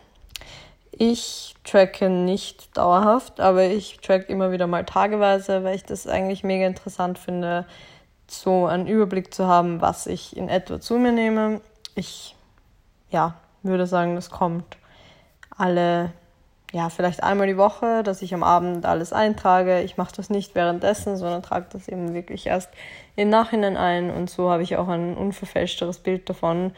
Ich 0.97 1.55
tracke 1.63 2.09
nicht 2.09 2.77
dauerhaft, 2.77 3.39
aber 3.39 3.63
ich 3.63 3.97
track 3.97 4.29
immer 4.29 4.51
wieder 4.51 4.67
mal 4.67 4.85
tageweise, 4.85 5.63
weil 5.63 5.75
ich 5.75 5.83
das 5.83 6.07
eigentlich 6.07 6.43
mega 6.43 6.65
interessant 6.65 7.19
finde, 7.19 7.65
so 8.27 8.65
einen 8.65 8.87
Überblick 8.87 9.33
zu 9.33 9.47
haben, 9.47 9.81
was 9.81 10.07
ich 10.07 10.37
in 10.37 10.49
etwa 10.49 10.79
zu 10.79 10.97
mir 10.97 11.11
nehme. 11.11 11.61
Ich 11.95 12.35
ja, 13.09 13.35
würde 13.61 13.87
sagen, 13.87 14.15
das 14.15 14.29
kommt 14.29 14.77
alle 15.57 16.11
ja, 16.75 16.89
vielleicht 16.89 17.23
einmal 17.23 17.47
die 17.47 17.55
Woche, 17.55 18.03
dass 18.03 18.21
ich 18.21 18.33
am 18.33 18.43
Abend 18.43 18.85
alles 18.85 19.13
eintrage. 19.13 19.81
Ich 19.83 19.95
mache 19.95 20.13
das 20.13 20.29
nicht 20.29 20.55
währenddessen, 20.55 21.15
sondern 21.15 21.41
trage 21.41 21.67
das 21.71 21.87
eben 21.87 22.13
wirklich 22.13 22.47
erst 22.47 22.69
im 23.15 23.29
Nachhinein 23.29 23.77
ein 23.77 24.11
und 24.11 24.29
so 24.29 24.49
habe 24.49 24.61
ich 24.61 24.75
auch 24.75 24.89
ein 24.89 25.15
unverfälschteres 25.15 25.99
Bild 25.99 26.29
davon. 26.29 26.73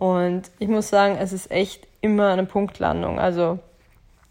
Und 0.00 0.50
ich 0.58 0.68
muss 0.68 0.88
sagen, 0.88 1.18
es 1.20 1.34
ist 1.34 1.50
echt 1.50 1.86
immer 2.00 2.28
eine 2.28 2.46
Punktlandung. 2.46 3.20
Also 3.20 3.58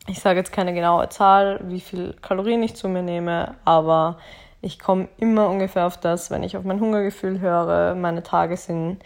ich 0.07 0.19
sage 0.19 0.39
jetzt 0.39 0.51
keine 0.51 0.73
genaue 0.73 1.09
Zahl, 1.09 1.59
wie 1.61 1.79
viel 1.79 2.15
Kalorien 2.23 2.63
ich 2.63 2.73
zu 2.73 2.89
mir 2.89 3.03
nehme, 3.03 3.53
aber 3.65 4.17
ich 4.63 4.79
komme 4.79 5.09
immer 5.17 5.47
ungefähr 5.47 5.85
auf 5.85 5.97
das, 5.97 6.31
wenn 6.31 6.41
ich 6.41 6.57
auf 6.57 6.63
mein 6.63 6.79
Hungergefühl 6.79 7.39
höre. 7.39 7.93
Meine 7.93 8.23
Tage 8.23 8.57
sind 8.57 8.97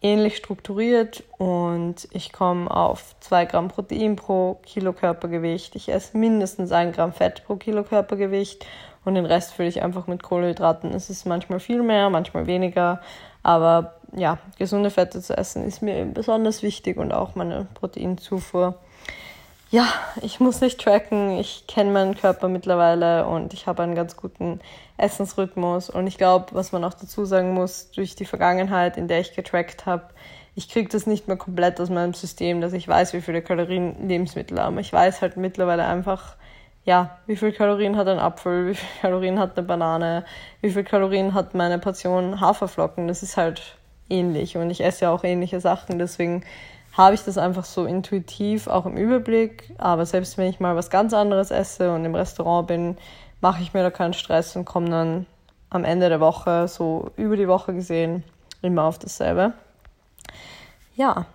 ähnlich 0.00 0.38
strukturiert 0.38 1.22
und 1.36 2.08
ich 2.12 2.32
komme 2.32 2.70
auf 2.70 3.14
2 3.20 3.44
Gramm 3.44 3.68
Protein 3.68 4.16
pro 4.16 4.54
Kilo 4.62 4.94
Körpergewicht. 4.94 5.76
Ich 5.76 5.90
esse 5.90 6.16
mindestens 6.16 6.72
1 6.72 6.96
Gramm 6.96 7.12
Fett 7.12 7.44
pro 7.44 7.56
Kilo 7.56 7.82
Körpergewicht 7.82 8.64
und 9.06 9.14
den 9.14 9.24
Rest 9.24 9.54
fülle 9.54 9.68
ich 9.68 9.82
einfach 9.82 10.06
mit 10.06 10.22
Kohlenhydraten. 10.22 10.92
Es 10.92 11.08
ist 11.08 11.24
manchmal 11.24 11.60
viel 11.60 11.82
mehr, 11.82 12.10
manchmal 12.10 12.46
weniger, 12.46 13.00
aber 13.42 13.94
ja, 14.14 14.38
gesunde 14.58 14.90
Fette 14.90 15.22
zu 15.22 15.36
essen 15.36 15.64
ist 15.64 15.80
mir 15.80 16.04
besonders 16.04 16.62
wichtig 16.62 16.98
und 16.98 17.12
auch 17.12 17.34
meine 17.34 17.66
Proteinzufuhr 17.74 18.74
ja, 19.70 19.86
ich 20.22 20.38
muss 20.38 20.60
nicht 20.60 20.80
tracken. 20.80 21.38
Ich 21.38 21.66
kenne 21.66 21.90
meinen 21.90 22.16
Körper 22.16 22.48
mittlerweile 22.48 23.26
und 23.26 23.52
ich 23.52 23.66
habe 23.66 23.82
einen 23.82 23.94
ganz 23.94 24.16
guten 24.16 24.60
Essensrhythmus. 24.96 25.90
Und 25.90 26.06
ich 26.06 26.18
glaube, 26.18 26.46
was 26.52 26.72
man 26.72 26.84
auch 26.84 26.94
dazu 26.94 27.24
sagen 27.24 27.52
muss, 27.52 27.90
durch 27.90 28.14
die 28.14 28.24
Vergangenheit, 28.24 28.96
in 28.96 29.08
der 29.08 29.20
ich 29.20 29.34
getrackt 29.34 29.86
habe, 29.86 30.04
ich 30.54 30.68
kriege 30.70 30.88
das 30.88 31.06
nicht 31.06 31.28
mehr 31.28 31.36
komplett 31.36 31.80
aus 31.80 31.90
meinem 31.90 32.14
System, 32.14 32.60
dass 32.60 32.72
ich 32.72 32.88
weiß, 32.88 33.12
wie 33.12 33.20
viele 33.20 33.42
Kalorien 33.42 34.08
Lebensmittel 34.08 34.58
haben. 34.60 34.78
Ich 34.78 34.92
weiß 34.92 35.20
halt 35.20 35.36
mittlerweile 35.36 35.84
einfach, 35.84 36.36
ja, 36.86 37.18
wie 37.26 37.36
viel 37.36 37.52
Kalorien 37.52 37.96
hat 37.96 38.06
ein 38.06 38.20
Apfel, 38.20 38.68
wie 38.68 38.74
viel 38.74 39.00
Kalorien 39.00 39.38
hat 39.40 39.58
eine 39.58 39.66
Banane, 39.66 40.24
wie 40.60 40.70
viel 40.70 40.84
Kalorien 40.84 41.34
hat 41.34 41.52
meine 41.52 41.78
Portion 41.80 42.40
Haferflocken. 42.40 43.08
Das 43.08 43.24
ist 43.24 43.36
halt 43.36 43.76
ähnlich 44.08 44.56
und 44.56 44.70
ich 44.70 44.82
esse 44.82 45.06
ja 45.06 45.10
auch 45.10 45.24
ähnliche 45.24 45.60
Sachen. 45.60 45.98
Deswegen 45.98 46.44
habe 46.96 47.16
ich 47.16 47.24
das 47.24 47.38
einfach 47.38 47.64
so 47.64 47.86
intuitiv 47.86 48.68
auch 48.68 48.86
im 48.86 48.96
Überblick. 48.96 49.74
Aber 49.78 50.06
selbst 50.06 50.38
wenn 50.38 50.48
ich 50.48 50.60
mal 50.60 50.76
was 50.76 50.88
ganz 50.88 51.12
anderes 51.12 51.50
esse 51.50 51.92
und 51.92 52.04
im 52.04 52.14
Restaurant 52.14 52.68
bin, 52.68 52.96
mache 53.40 53.62
ich 53.62 53.74
mir 53.74 53.82
da 53.82 53.90
keinen 53.90 54.14
Stress 54.14 54.54
und 54.54 54.64
komme 54.64 54.88
dann 54.88 55.26
am 55.70 55.84
Ende 55.84 56.08
der 56.08 56.20
Woche, 56.20 56.68
so 56.68 57.10
über 57.16 57.36
die 57.36 57.48
Woche 57.48 57.74
gesehen, 57.74 58.22
immer 58.62 58.84
auf 58.84 59.00
dasselbe. 59.00 59.54
Ja, 60.94 61.26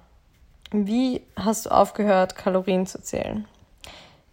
wie 0.71 1.21
hast 1.35 1.65
du 1.65 1.71
aufgehört, 1.71 2.37
Kalorien 2.37 2.87
zu 2.87 3.01
zählen? 3.01 3.45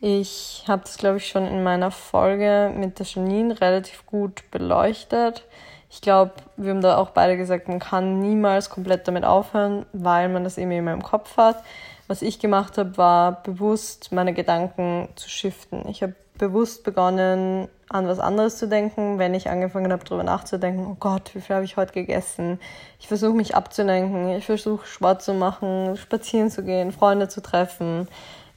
Ich 0.00 0.64
habe 0.68 0.82
das, 0.82 0.96
glaube 0.96 1.16
ich, 1.16 1.28
schon 1.28 1.46
in 1.46 1.62
meiner 1.62 1.90
Folge 1.90 2.72
mit 2.74 2.98
der 2.98 3.06
Janine 3.06 3.60
relativ 3.60 4.06
gut 4.06 4.48
beleuchtet 4.50 5.44
ich 5.90 6.02
glaube, 6.02 6.32
wir 6.56 6.70
haben 6.70 6.82
da 6.82 6.98
auch 6.98 7.10
beide 7.10 7.36
gesagt, 7.36 7.68
man 7.68 7.78
kann 7.78 8.20
niemals 8.20 8.68
komplett 8.68 9.08
damit 9.08 9.24
aufhören, 9.24 9.86
weil 9.92 10.28
man 10.28 10.44
das 10.44 10.58
eben 10.58 10.70
immer 10.70 10.92
im 10.92 11.02
Kopf 11.02 11.36
hat. 11.36 11.62
Was 12.08 12.22
ich 12.22 12.38
gemacht 12.38 12.78
habe, 12.78 12.96
war 12.96 13.42
bewusst 13.42 14.12
meine 14.12 14.34
Gedanken 14.34 15.08
zu 15.16 15.28
shiften. 15.28 15.88
Ich 15.88 16.02
habe 16.02 16.14
bewusst 16.36 16.84
begonnen, 16.84 17.68
an 17.88 18.06
was 18.06 18.20
anderes 18.20 18.58
zu 18.58 18.68
denken, 18.68 19.18
wenn 19.18 19.34
ich 19.34 19.48
angefangen 19.48 19.90
habe, 19.90 20.04
darüber 20.04 20.24
nachzudenken, 20.24 20.86
oh 20.86 20.96
Gott, 21.00 21.34
wie 21.34 21.40
viel 21.40 21.56
habe 21.56 21.64
ich 21.64 21.76
heute 21.76 21.92
gegessen? 21.92 22.60
Ich 23.00 23.08
versuche 23.08 23.34
mich 23.34 23.56
abzulenken, 23.56 24.28
ich 24.36 24.44
versuche 24.44 24.86
Sport 24.86 25.22
zu 25.22 25.32
machen, 25.32 25.96
spazieren 25.96 26.50
zu 26.50 26.62
gehen, 26.62 26.92
Freunde 26.92 27.28
zu 27.28 27.40
treffen. 27.42 28.08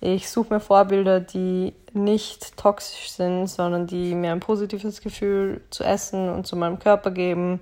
Ich 0.04 0.32
suche 0.32 0.56
mir 0.56 0.60
Vorbilder, 0.60 1.20
die 1.20 1.74
nicht 1.94 2.58
toxisch 2.58 3.12
sind, 3.12 3.46
sondern 3.46 3.86
die 3.86 4.16
mir 4.16 4.32
ein 4.32 4.40
positives 4.40 5.00
Gefühl 5.00 5.62
zu 5.70 5.84
essen 5.84 6.30
und 6.30 6.48
zu 6.48 6.56
meinem 6.56 6.80
Körper 6.80 7.12
geben. 7.12 7.60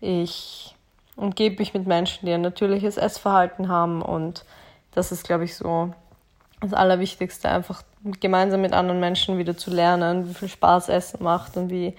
Ich 0.00 0.74
umgebe 1.14 1.60
mich 1.60 1.74
mit 1.74 1.86
Menschen, 1.86 2.26
die 2.26 2.32
ein 2.32 2.40
natürliches 2.40 2.96
Essverhalten 2.96 3.68
haben 3.68 4.02
und 4.02 4.44
das 4.92 5.12
ist, 5.12 5.24
glaube 5.24 5.44
ich, 5.44 5.54
so 5.54 5.92
das 6.60 6.72
Allerwichtigste, 6.72 7.48
einfach 7.48 7.82
gemeinsam 8.18 8.62
mit 8.62 8.72
anderen 8.72 8.98
Menschen 8.98 9.38
wieder 9.38 9.56
zu 9.56 9.70
lernen, 9.70 10.28
wie 10.28 10.34
viel 10.34 10.48
Spaß 10.48 10.88
Essen 10.88 11.22
macht 11.22 11.56
und 11.56 11.70
wie 11.70 11.94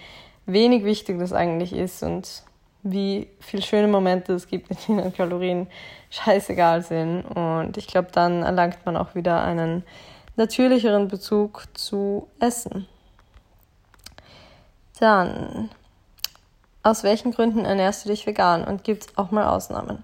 wenig 0.46 0.84
wichtig 0.84 1.18
das 1.18 1.32
eigentlich 1.32 1.72
ist 1.72 2.04
und 2.04 2.44
wie 2.92 3.30
viele 3.40 3.64
schöne 3.64 3.88
Momente 3.88 4.34
es 4.34 4.48
gibt, 4.48 4.72
in 4.72 4.78
denen 4.88 5.14
Kalorien 5.14 5.68
scheißegal 6.10 6.82
sind. 6.82 7.24
Und 7.24 7.78
ich 7.78 7.88
glaube, 7.88 8.10
dann 8.12 8.44
erlangt 8.44 8.86
man 8.86 8.98
auch 8.98 9.16
wieder 9.16 9.44
einen 9.44 9.84
natürlicheren 10.36 11.08
Bezug 11.08 11.66
zu 11.74 12.28
Essen. 12.40 12.88
Dann, 15.00 15.70
aus 16.84 17.04
welchen 17.04 17.32
Gründen 17.32 17.66
ernährst 17.66 18.06
du 18.06 18.10
dich 18.10 18.26
vegan 18.26 18.64
und 18.64 18.84
gibt 18.84 19.04
es 19.04 19.18
auch 19.18 19.32
mal 19.32 19.48
Ausnahmen? 19.48 20.04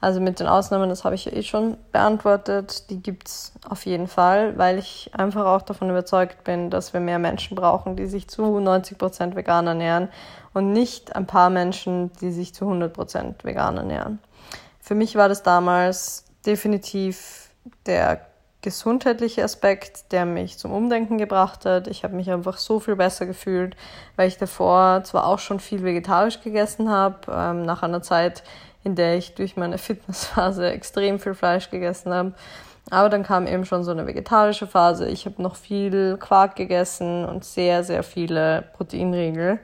Also 0.00 0.20
mit 0.20 0.38
den 0.38 0.46
Ausnahmen, 0.46 0.88
das 0.88 1.04
habe 1.04 1.16
ich 1.16 1.24
ja 1.24 1.32
eh 1.32 1.42
schon 1.42 1.76
beantwortet, 1.90 2.88
die 2.88 3.02
gibt 3.02 3.26
es 3.26 3.52
auf 3.68 3.84
jeden 3.84 4.06
Fall, 4.06 4.56
weil 4.56 4.78
ich 4.78 5.10
einfach 5.12 5.44
auch 5.44 5.62
davon 5.62 5.90
überzeugt 5.90 6.44
bin, 6.44 6.70
dass 6.70 6.92
wir 6.92 7.00
mehr 7.00 7.18
Menschen 7.18 7.56
brauchen, 7.56 7.96
die 7.96 8.06
sich 8.06 8.28
zu 8.28 8.42
90% 8.42 9.34
vegan 9.34 9.66
ernähren 9.66 10.08
und 10.54 10.72
nicht 10.72 11.14
ein 11.14 11.26
paar 11.26 11.50
Menschen, 11.50 12.12
die 12.20 12.30
sich 12.30 12.54
zu 12.54 12.64
100% 12.64 13.44
vegan 13.44 13.76
ernähren. 13.76 14.18
Für 14.80 14.94
mich 14.94 15.16
war 15.16 15.28
das 15.28 15.42
damals 15.42 16.24
definitiv 16.46 17.50
der 17.86 18.26
gesundheitliche 18.60 19.44
Aspekt, 19.44 20.12
der 20.12 20.26
mich 20.26 20.58
zum 20.58 20.72
Umdenken 20.72 21.18
gebracht 21.18 21.64
hat. 21.64 21.86
Ich 21.86 22.02
habe 22.02 22.16
mich 22.16 22.30
einfach 22.30 22.58
so 22.58 22.80
viel 22.80 22.96
besser 22.96 23.26
gefühlt, 23.26 23.76
weil 24.16 24.28
ich 24.28 24.36
davor 24.36 25.04
zwar 25.04 25.26
auch 25.26 25.38
schon 25.38 25.60
viel 25.60 25.84
vegetarisch 25.84 26.40
gegessen 26.40 26.90
habe, 26.90 27.18
ähm, 27.32 27.62
nach 27.62 27.82
einer 27.82 28.02
Zeit, 28.02 28.42
in 28.82 28.94
der 28.94 29.16
ich 29.16 29.34
durch 29.34 29.56
meine 29.56 29.78
Fitnessphase 29.78 30.70
extrem 30.70 31.20
viel 31.20 31.34
Fleisch 31.34 31.70
gegessen 31.70 32.12
habe. 32.12 32.32
Aber 32.90 33.08
dann 33.10 33.22
kam 33.22 33.46
eben 33.46 33.64
schon 33.66 33.84
so 33.84 33.90
eine 33.90 34.06
vegetarische 34.06 34.66
Phase. 34.66 35.08
Ich 35.08 35.26
habe 35.26 35.42
noch 35.42 35.56
viel 35.56 36.16
Quark 36.16 36.56
gegessen 36.56 37.26
und 37.26 37.44
sehr, 37.44 37.84
sehr 37.84 38.02
viele 38.02 38.64
Proteinriegel. 38.76 39.60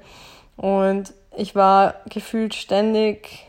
Und 0.56 1.12
ich 1.36 1.54
war 1.54 1.94
gefühlt 2.08 2.54
ständig 2.54 3.46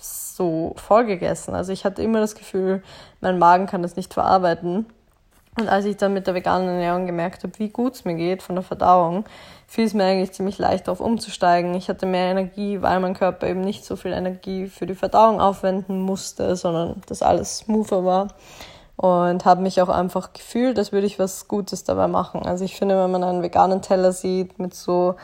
so 0.00 0.72
voll 0.76 1.04
gegessen. 1.04 1.54
Also 1.54 1.72
ich 1.72 1.84
hatte 1.84 2.02
immer 2.02 2.20
das 2.20 2.34
Gefühl, 2.34 2.82
mein 3.20 3.38
Magen 3.38 3.66
kann 3.66 3.82
das 3.82 3.96
nicht 3.96 4.14
verarbeiten. 4.14 4.86
Und 5.58 5.68
als 5.68 5.84
ich 5.86 5.96
dann 5.96 6.14
mit 6.14 6.28
der 6.28 6.34
veganen 6.34 6.68
Ernährung 6.68 7.06
gemerkt 7.06 7.42
habe, 7.42 7.58
wie 7.58 7.68
gut 7.68 7.94
es 7.94 8.04
mir 8.04 8.14
geht 8.14 8.44
von 8.44 8.54
der 8.54 8.62
Verdauung, 8.62 9.24
fiel 9.66 9.84
es 9.84 9.94
mir 9.94 10.04
eigentlich 10.04 10.30
ziemlich 10.30 10.58
leicht 10.58 10.86
darauf 10.86 11.00
umzusteigen. 11.00 11.74
Ich 11.74 11.88
hatte 11.88 12.06
mehr 12.06 12.30
Energie, 12.30 12.80
weil 12.80 13.00
mein 13.00 13.14
Körper 13.14 13.48
eben 13.48 13.62
nicht 13.62 13.84
so 13.84 13.96
viel 13.96 14.12
Energie 14.12 14.68
für 14.68 14.86
die 14.86 14.94
Verdauung 14.94 15.40
aufwenden 15.40 16.00
musste, 16.00 16.54
sondern 16.54 17.02
das 17.06 17.22
alles 17.22 17.58
smoother 17.58 18.04
war. 18.04 18.28
Und 18.94 19.44
habe 19.44 19.62
mich 19.62 19.82
auch 19.82 19.88
einfach 19.88 20.32
gefühlt, 20.32 20.78
als 20.78 20.92
würde 20.92 21.06
ich 21.08 21.18
was 21.18 21.48
Gutes 21.48 21.82
dabei 21.82 22.06
machen. 22.06 22.46
Also 22.46 22.64
ich 22.64 22.76
finde, 22.76 23.02
wenn 23.02 23.10
man 23.10 23.24
einen 23.24 23.42
veganen 23.42 23.82
Teller 23.82 24.12
sieht 24.12 24.60
mit 24.60 24.74
so 24.74 25.16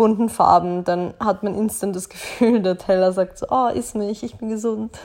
bunten 0.00 0.30
Farben, 0.30 0.82
dann 0.82 1.12
hat 1.20 1.42
man 1.42 1.54
instant 1.54 1.94
das 1.94 2.08
Gefühl, 2.08 2.62
der 2.62 2.78
Teller 2.78 3.12
sagt 3.12 3.36
so, 3.36 3.44
oh, 3.50 3.68
iss 3.68 3.92
mich, 3.92 4.22
ich 4.22 4.38
bin 4.38 4.48
gesund. 4.48 4.98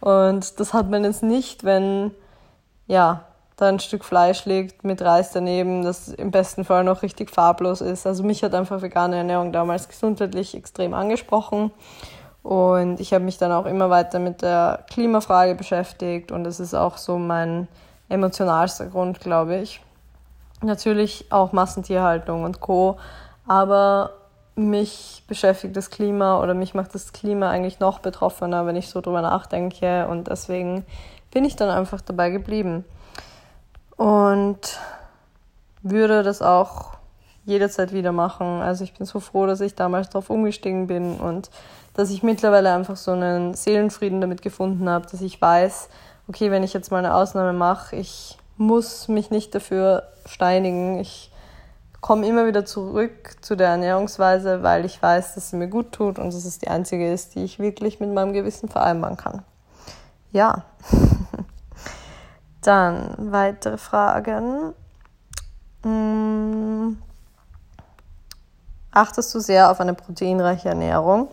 Und 0.00 0.58
das 0.58 0.74
hat 0.74 0.90
man 0.90 1.04
jetzt 1.04 1.22
nicht, 1.22 1.62
wenn, 1.62 2.10
ja, 2.88 3.22
da 3.54 3.68
ein 3.68 3.78
Stück 3.78 4.04
Fleisch 4.04 4.44
liegt 4.44 4.82
mit 4.82 5.02
Reis 5.02 5.30
daneben, 5.30 5.84
das 5.84 6.08
im 6.08 6.32
besten 6.32 6.64
Fall 6.64 6.82
noch 6.82 7.02
richtig 7.02 7.30
farblos 7.30 7.80
ist. 7.80 8.08
Also 8.08 8.24
mich 8.24 8.42
hat 8.42 8.54
einfach 8.54 8.82
vegane 8.82 9.14
Ernährung 9.18 9.52
damals 9.52 9.88
gesundheitlich 9.88 10.56
extrem 10.56 10.94
angesprochen. 10.94 11.70
Und 12.42 12.98
ich 12.98 13.14
habe 13.14 13.24
mich 13.24 13.38
dann 13.38 13.52
auch 13.52 13.66
immer 13.66 13.88
weiter 13.88 14.18
mit 14.18 14.42
der 14.42 14.84
Klimafrage 14.90 15.54
beschäftigt 15.54 16.32
und 16.32 16.42
das 16.42 16.58
ist 16.58 16.74
auch 16.74 16.96
so 16.96 17.18
mein 17.18 17.68
emotionalster 18.08 18.86
Grund, 18.86 19.20
glaube 19.20 19.58
ich. 19.58 19.80
Natürlich 20.60 21.26
auch 21.30 21.52
Massentierhaltung 21.52 22.42
und 22.42 22.60
Co. 22.60 22.96
Aber 23.48 24.10
mich 24.54 25.24
beschäftigt 25.26 25.76
das 25.76 25.90
Klima 25.90 26.40
oder 26.42 26.54
mich 26.54 26.74
macht 26.74 26.94
das 26.94 27.12
Klima 27.12 27.50
eigentlich 27.50 27.80
noch 27.80 28.00
betroffener, 28.00 28.66
wenn 28.66 28.76
ich 28.76 28.88
so 28.88 29.00
drüber 29.00 29.22
nachdenke. 29.22 30.06
Und 30.06 30.28
deswegen 30.28 30.84
bin 31.30 31.44
ich 31.44 31.56
dann 31.56 31.70
einfach 31.70 32.00
dabei 32.00 32.30
geblieben. 32.30 32.84
Und 33.96 34.78
würde 35.82 36.22
das 36.22 36.42
auch 36.42 36.98
jederzeit 37.44 37.92
wieder 37.92 38.12
machen. 38.12 38.60
Also 38.60 38.84
ich 38.84 38.94
bin 38.94 39.06
so 39.06 39.20
froh, 39.20 39.46
dass 39.46 39.60
ich 39.60 39.74
damals 39.74 40.10
darauf 40.10 40.28
umgestiegen 40.28 40.86
bin 40.86 41.18
und 41.18 41.50
dass 41.94 42.10
ich 42.10 42.22
mittlerweile 42.22 42.72
einfach 42.72 42.96
so 42.96 43.12
einen 43.12 43.54
Seelenfrieden 43.54 44.20
damit 44.20 44.42
gefunden 44.42 44.88
habe, 44.88 45.06
dass 45.10 45.20
ich 45.20 45.40
weiß, 45.40 45.88
okay, 46.28 46.50
wenn 46.50 46.62
ich 46.62 46.74
jetzt 46.74 46.92
mal 46.92 46.98
eine 46.98 47.14
Ausnahme 47.14 47.52
mache, 47.52 47.96
ich 47.96 48.36
muss 48.56 49.08
mich 49.08 49.30
nicht 49.30 49.54
dafür 49.54 50.04
steinigen. 50.26 51.00
Ich 51.00 51.30
komme 52.00 52.26
immer 52.26 52.46
wieder 52.46 52.64
zurück 52.64 53.36
zu 53.40 53.56
der 53.56 53.68
Ernährungsweise, 53.68 54.62
weil 54.62 54.84
ich 54.84 55.02
weiß, 55.02 55.34
dass 55.34 55.50
sie 55.50 55.56
mir 55.56 55.68
gut 55.68 55.92
tut 55.92 56.18
und 56.18 56.32
dass 56.32 56.44
es 56.44 56.58
die 56.58 56.68
einzige 56.68 57.12
ist, 57.12 57.34
die 57.34 57.44
ich 57.44 57.58
wirklich 57.58 58.00
mit 58.00 58.12
meinem 58.12 58.32
Gewissen 58.32 58.68
vereinbaren 58.68 59.16
kann. 59.16 59.42
Ja. 60.32 60.64
Dann 62.62 63.32
weitere 63.32 63.78
Fragen. 63.78 64.74
Hm. 65.82 66.98
Achtest 68.90 69.34
du 69.34 69.40
sehr 69.40 69.70
auf 69.70 69.80
eine 69.80 69.94
proteinreiche 69.94 70.68
Ernährung? 70.68 71.28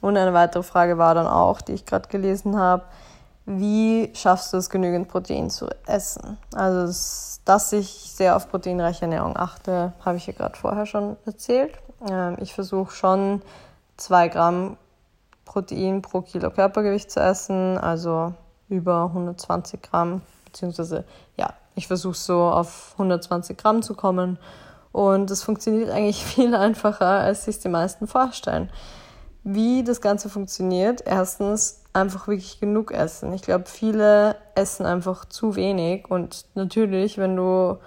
Und 0.00 0.16
eine 0.16 0.32
weitere 0.32 0.62
Frage 0.62 0.98
war 0.98 1.16
dann 1.16 1.26
auch, 1.26 1.60
die 1.60 1.72
ich 1.72 1.84
gerade 1.84 2.08
gelesen 2.08 2.56
habe, 2.56 2.84
wie 3.50 4.10
schaffst 4.14 4.52
du 4.52 4.58
es, 4.58 4.68
genügend 4.68 5.08
Protein 5.08 5.48
zu 5.48 5.68
essen? 5.86 6.36
Also, 6.54 7.40
dass 7.46 7.72
ich 7.72 7.88
sehr 7.88 8.36
auf 8.36 8.50
proteinreiche 8.50 9.02
Ernährung 9.02 9.38
achte, 9.38 9.94
habe 10.04 10.18
ich 10.18 10.26
ja 10.26 10.34
gerade 10.34 10.56
vorher 10.56 10.84
schon 10.84 11.16
erzählt. 11.24 11.72
Ähm, 12.06 12.36
ich 12.40 12.52
versuche 12.52 12.94
schon 12.94 13.40
zwei 13.96 14.28
Gramm 14.28 14.76
Protein 15.46 16.02
pro 16.02 16.20
Kilo 16.20 16.50
Körpergewicht 16.50 17.10
zu 17.10 17.20
essen, 17.20 17.78
also 17.78 18.34
über 18.68 19.04
120 19.04 19.80
Gramm, 19.80 20.20
beziehungsweise 20.44 21.04
ja, 21.38 21.54
ich 21.74 21.86
versuche 21.86 22.18
so 22.18 22.42
auf 22.42 22.92
120 22.98 23.56
Gramm 23.56 23.80
zu 23.80 23.94
kommen. 23.94 24.38
Und 24.92 25.30
das 25.30 25.42
funktioniert 25.42 25.88
eigentlich 25.88 26.22
viel 26.24 26.54
einfacher, 26.54 27.06
als 27.06 27.46
sich 27.46 27.60
die 27.60 27.70
meisten 27.70 28.06
vorstellen. 28.08 28.68
Wie 29.42 29.84
das 29.84 30.02
Ganze 30.02 30.28
funktioniert, 30.28 31.00
erstens 31.06 31.80
einfach 31.98 32.28
wirklich 32.28 32.60
genug 32.60 32.92
essen. 32.92 33.32
Ich 33.32 33.42
glaube, 33.42 33.64
viele 33.66 34.36
essen 34.54 34.86
einfach 34.86 35.24
zu 35.24 35.56
wenig 35.56 36.10
und 36.10 36.46
natürlich, 36.54 37.18
wenn 37.18 37.36
du 37.36 37.78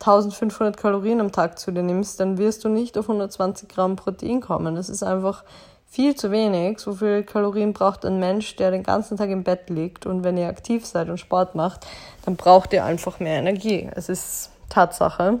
1500 0.00 0.76
Kalorien 0.76 1.20
am 1.20 1.30
Tag 1.32 1.58
zu 1.58 1.72
dir 1.72 1.82
nimmst, 1.82 2.20
dann 2.20 2.38
wirst 2.38 2.64
du 2.64 2.68
nicht 2.68 2.96
auf 2.96 3.08
120 3.08 3.68
Gramm 3.68 3.96
Protein 3.96 4.40
kommen. 4.40 4.74
Das 4.74 4.88
ist 4.88 5.02
einfach 5.02 5.44
viel 5.90 6.14
zu 6.14 6.30
wenig. 6.30 6.78
So 6.78 6.94
viel 6.94 7.22
Kalorien 7.22 7.74
braucht 7.74 8.06
ein 8.06 8.18
Mensch, 8.18 8.56
der 8.56 8.70
den 8.70 8.82
ganzen 8.82 9.18
Tag 9.18 9.28
im 9.28 9.44
Bett 9.44 9.68
liegt. 9.68 10.06
Und 10.06 10.24
wenn 10.24 10.38
ihr 10.38 10.48
aktiv 10.48 10.86
seid 10.86 11.10
und 11.10 11.18
Sport 11.18 11.54
macht, 11.54 11.86
dann 12.24 12.36
braucht 12.36 12.72
ihr 12.72 12.84
einfach 12.84 13.20
mehr 13.20 13.38
Energie. 13.38 13.90
Es 13.94 14.08
ist 14.08 14.50
Tatsache. 14.70 15.40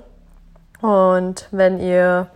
Und 0.82 1.48
wenn 1.52 1.80
ihr 1.80 2.28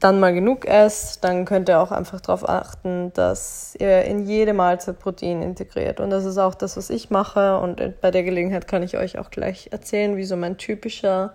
dann 0.00 0.20
mal 0.20 0.32
genug 0.32 0.64
esst, 0.64 1.24
dann 1.24 1.44
könnt 1.44 1.68
ihr 1.68 1.80
auch 1.80 1.90
einfach 1.90 2.20
darauf 2.20 2.48
achten, 2.48 3.12
dass 3.14 3.74
ihr 3.80 4.04
in 4.04 4.26
jede 4.26 4.52
Mahlzeit 4.52 4.98
Protein 4.98 5.42
integriert. 5.42 5.98
Und 5.98 6.10
das 6.10 6.24
ist 6.24 6.38
auch 6.38 6.54
das, 6.54 6.76
was 6.76 6.88
ich 6.90 7.10
mache. 7.10 7.58
Und 7.58 8.00
bei 8.00 8.10
der 8.10 8.22
Gelegenheit 8.22 8.68
kann 8.68 8.82
ich 8.82 8.96
euch 8.96 9.18
auch 9.18 9.30
gleich 9.30 9.70
erzählen, 9.72 10.16
wie 10.16 10.24
so 10.24 10.36
mein 10.36 10.56
typischer 10.56 11.34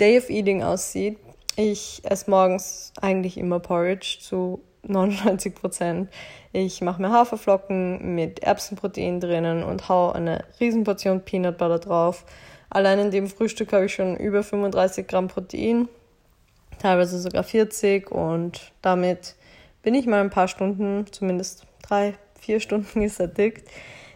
Day 0.00 0.18
of 0.18 0.30
Eating 0.30 0.62
aussieht. 0.62 1.18
Ich 1.56 2.00
esse 2.04 2.30
morgens 2.30 2.92
eigentlich 3.00 3.36
immer 3.36 3.60
Porridge 3.60 4.18
zu 4.20 4.62
99 4.82 5.54
Prozent. 5.54 6.08
Ich 6.52 6.80
mache 6.80 7.02
mir 7.02 7.10
Haferflocken 7.10 8.14
mit 8.14 8.38
Erbsenprotein 8.38 9.20
drinnen 9.20 9.62
und 9.62 9.88
hau 9.88 10.12
eine 10.12 10.44
Riesenportion 10.60 11.20
Peanut 11.20 11.58
Butter 11.58 11.78
drauf. 11.78 12.24
Allein 12.70 12.98
in 12.98 13.10
dem 13.10 13.26
Frühstück 13.26 13.72
habe 13.72 13.86
ich 13.86 13.94
schon 13.94 14.16
über 14.16 14.42
35 14.42 15.06
Gramm 15.06 15.28
Protein 15.28 15.88
teilweise 16.78 17.18
sogar 17.18 17.42
40 17.42 18.10
und 18.10 18.72
damit 18.82 19.34
bin 19.82 19.94
ich 19.94 20.06
mal 20.06 20.20
ein 20.20 20.30
paar 20.30 20.48
Stunden, 20.48 21.06
zumindest 21.10 21.66
drei, 21.82 22.14
vier 22.38 22.60
Stunden 22.60 23.00
gesättigt. 23.00 23.66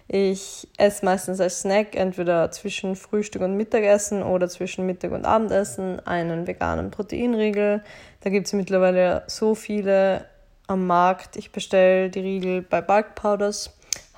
Ich 0.09 0.68
esse 0.77 1.05
meistens 1.05 1.40
als 1.40 1.61
Snack 1.61 1.96
entweder 1.96 2.51
zwischen 2.51 2.96
Frühstück 2.96 3.40
und 3.40 3.57
Mittagessen 3.57 4.22
oder 4.22 4.48
zwischen 4.48 4.85
Mittag 4.85 5.12
und 5.12 5.25
Abendessen 5.25 6.07
einen 6.07 6.46
veganen 6.46 6.90
Proteinriegel. 6.90 7.83
Da 8.20 8.31
gibt 8.31 8.46
es 8.46 8.53
mittlerweile 8.53 9.22
so 9.27 9.55
viele 9.55 10.27
am 10.66 10.87
Markt. 10.87 11.37
Ich 11.37 11.53
bestelle 11.53 12.11
die 12.11 12.20
Riegel 12.20 12.62
bei 12.62 12.83
Bulk 12.83 13.14
Powders, 13.14 13.70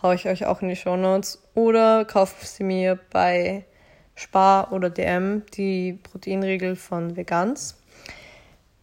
haue 0.03 0.17
ich 0.17 0.27
euch 0.27 0.47
auch 0.47 0.63
in 0.63 0.69
die 0.69 0.77
Show 0.77 0.97
Notes 0.97 1.43
oder 1.55 2.05
kaufe 2.05 2.45
sie 2.45 2.65
mir 2.65 2.99
bei 3.13 3.65
Spar 4.17 4.73
oder 4.73 4.91
DM, 4.91 5.43
die 5.55 5.99
Proteinriegel 6.03 6.77
von 6.77 7.17
Vegans. 7.17 7.77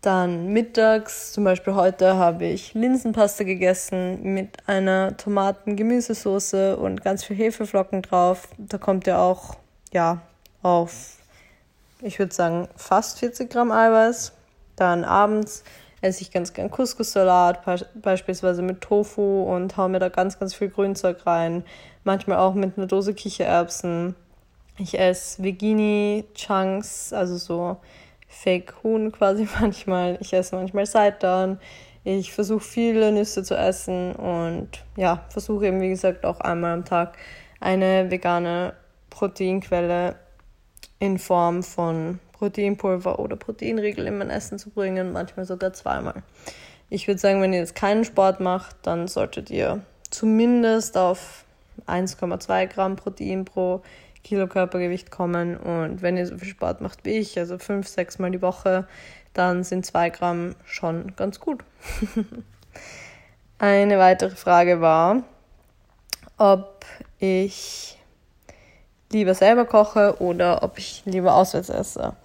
Dann 0.02 0.48
mittags, 0.48 1.32
zum 1.32 1.44
Beispiel 1.44 1.76
heute, 1.76 2.16
habe 2.16 2.46
ich 2.46 2.74
Linsenpaste 2.74 3.46
gegessen 3.46 4.34
mit 4.34 4.58
einer 4.66 5.16
Tomaten-Gemüsesoße 5.16 6.76
und 6.76 7.04
ganz 7.04 7.24
viel 7.24 7.36
Hefeflocken 7.36 8.02
drauf. 8.02 8.48
Da 8.58 8.80
kommt 8.80 9.06
ja 9.06 9.20
auch, 9.22 9.58
ja, 9.94 10.22
auf, 10.64 11.18
ich 12.02 12.18
würde 12.18 12.34
sagen, 12.34 12.68
fast 12.76 13.20
40 13.20 13.52
Gramm 13.52 13.72
Eiweiß. 13.72 14.34
Dann 14.76 15.04
abends 15.04 15.64
esse 16.02 16.24
ich 16.24 16.32
ganz 16.32 16.54
gern 16.54 16.72
Couscous-Salat, 16.72 17.60
beispielsweise 18.02 18.64
mit 18.64 18.82
Tofu 18.82 19.44
und 19.44 19.78
haue 19.78 19.90
mir 19.90 20.00
da 20.00 20.10
ganz, 20.10 20.40
ganz 20.40 20.56
viel 20.56 20.70
Grünzeug 20.70 21.28
rein. 21.28 21.64
Manchmal 22.04 22.40
auch 22.40 22.56
mit 22.56 22.76
einer 22.76 22.88
Dose 22.88 23.14
Kichererbsen. 23.14 24.16
Ich 24.80 24.98
esse 24.98 25.44
Vegini-Chunks, 25.44 27.14
also 27.14 27.38
so 27.38 27.78
Fake-Huhn 28.32 29.12
quasi 29.12 29.48
manchmal. 29.60 30.18
Ich 30.22 30.34
esse 30.34 30.56
manchmal 30.56 30.86
Seitan. 30.86 31.60
Ich 32.04 32.34
versuche 32.34 32.62
viele 32.62 33.12
Nüsse 33.12 33.44
zu 33.44 33.56
essen 33.56 34.14
und 34.16 34.70
ja, 34.98 35.24
versuche 35.30 35.68
eben 35.68 35.82
wie 35.82 35.90
gesagt 35.90 36.26
auch 36.26 36.40
einmal 36.40 36.74
am 36.74 36.86
Tag 36.86 37.16
eine 37.60 38.10
vegane 38.10 38.74
Proteinquelle 39.12 40.16
in 40.98 41.20
Form 41.20 41.62
von 41.62 42.20
Proteinpulver 42.32 43.20
oder 43.20 43.36
Proteinriegel 43.36 44.08
in 44.08 44.18
mein 44.18 44.32
Essen 44.32 44.58
zu 44.58 44.72
bringen, 44.72 45.12
manchmal 45.12 45.46
sogar 45.46 45.74
zweimal. 45.74 46.24
Ich 46.90 47.08
würde 47.08 47.20
sagen, 47.20 47.40
wenn 47.42 47.54
ihr 47.54 47.60
jetzt 47.60 47.76
keinen 47.76 48.04
Sport 48.04 48.40
macht, 48.40 48.76
dann 48.82 49.08
solltet 49.08 49.52
ihr 49.52 49.82
zumindest 50.10 50.98
auf 50.98 51.46
1,2 51.86 52.68
Gramm 52.68 52.96
Protein 52.96 53.46
pro 53.46 53.82
Kilo 54.24 54.48
Körpergewicht 54.48 55.12
kommen. 55.12 55.58
Und 55.58 56.02
wenn 56.02 56.18
ihr 56.18 56.28
so 56.28 56.38
viel 56.38 56.50
Sport 56.50 56.82
macht 56.82 57.06
wie 57.06 57.18
ich, 57.18 57.38
also 57.38 57.58
fünf, 57.58 57.88
sechs 57.88 58.20
Mal 58.20 58.32
die 58.32 58.42
Woche, 58.42 58.88
dann 59.34 59.64
sind 59.64 59.86
zwei 59.86 60.10
Gramm 60.10 60.56
schon 60.66 61.16
ganz 61.16 61.40
gut. 61.40 61.64
Eine 63.60 64.00
weitere 64.00 64.36
Frage 64.36 64.82
war, 64.82 65.24
ob 66.38 66.86
ich 67.20 67.98
lieber 69.12 69.36
selber 69.36 69.66
koche 69.66 70.16
oder 70.20 70.64
ob 70.64 70.78
ich 70.78 71.04
lieber 71.06 71.36
auswärts 71.36 71.70
esse. 71.70 72.16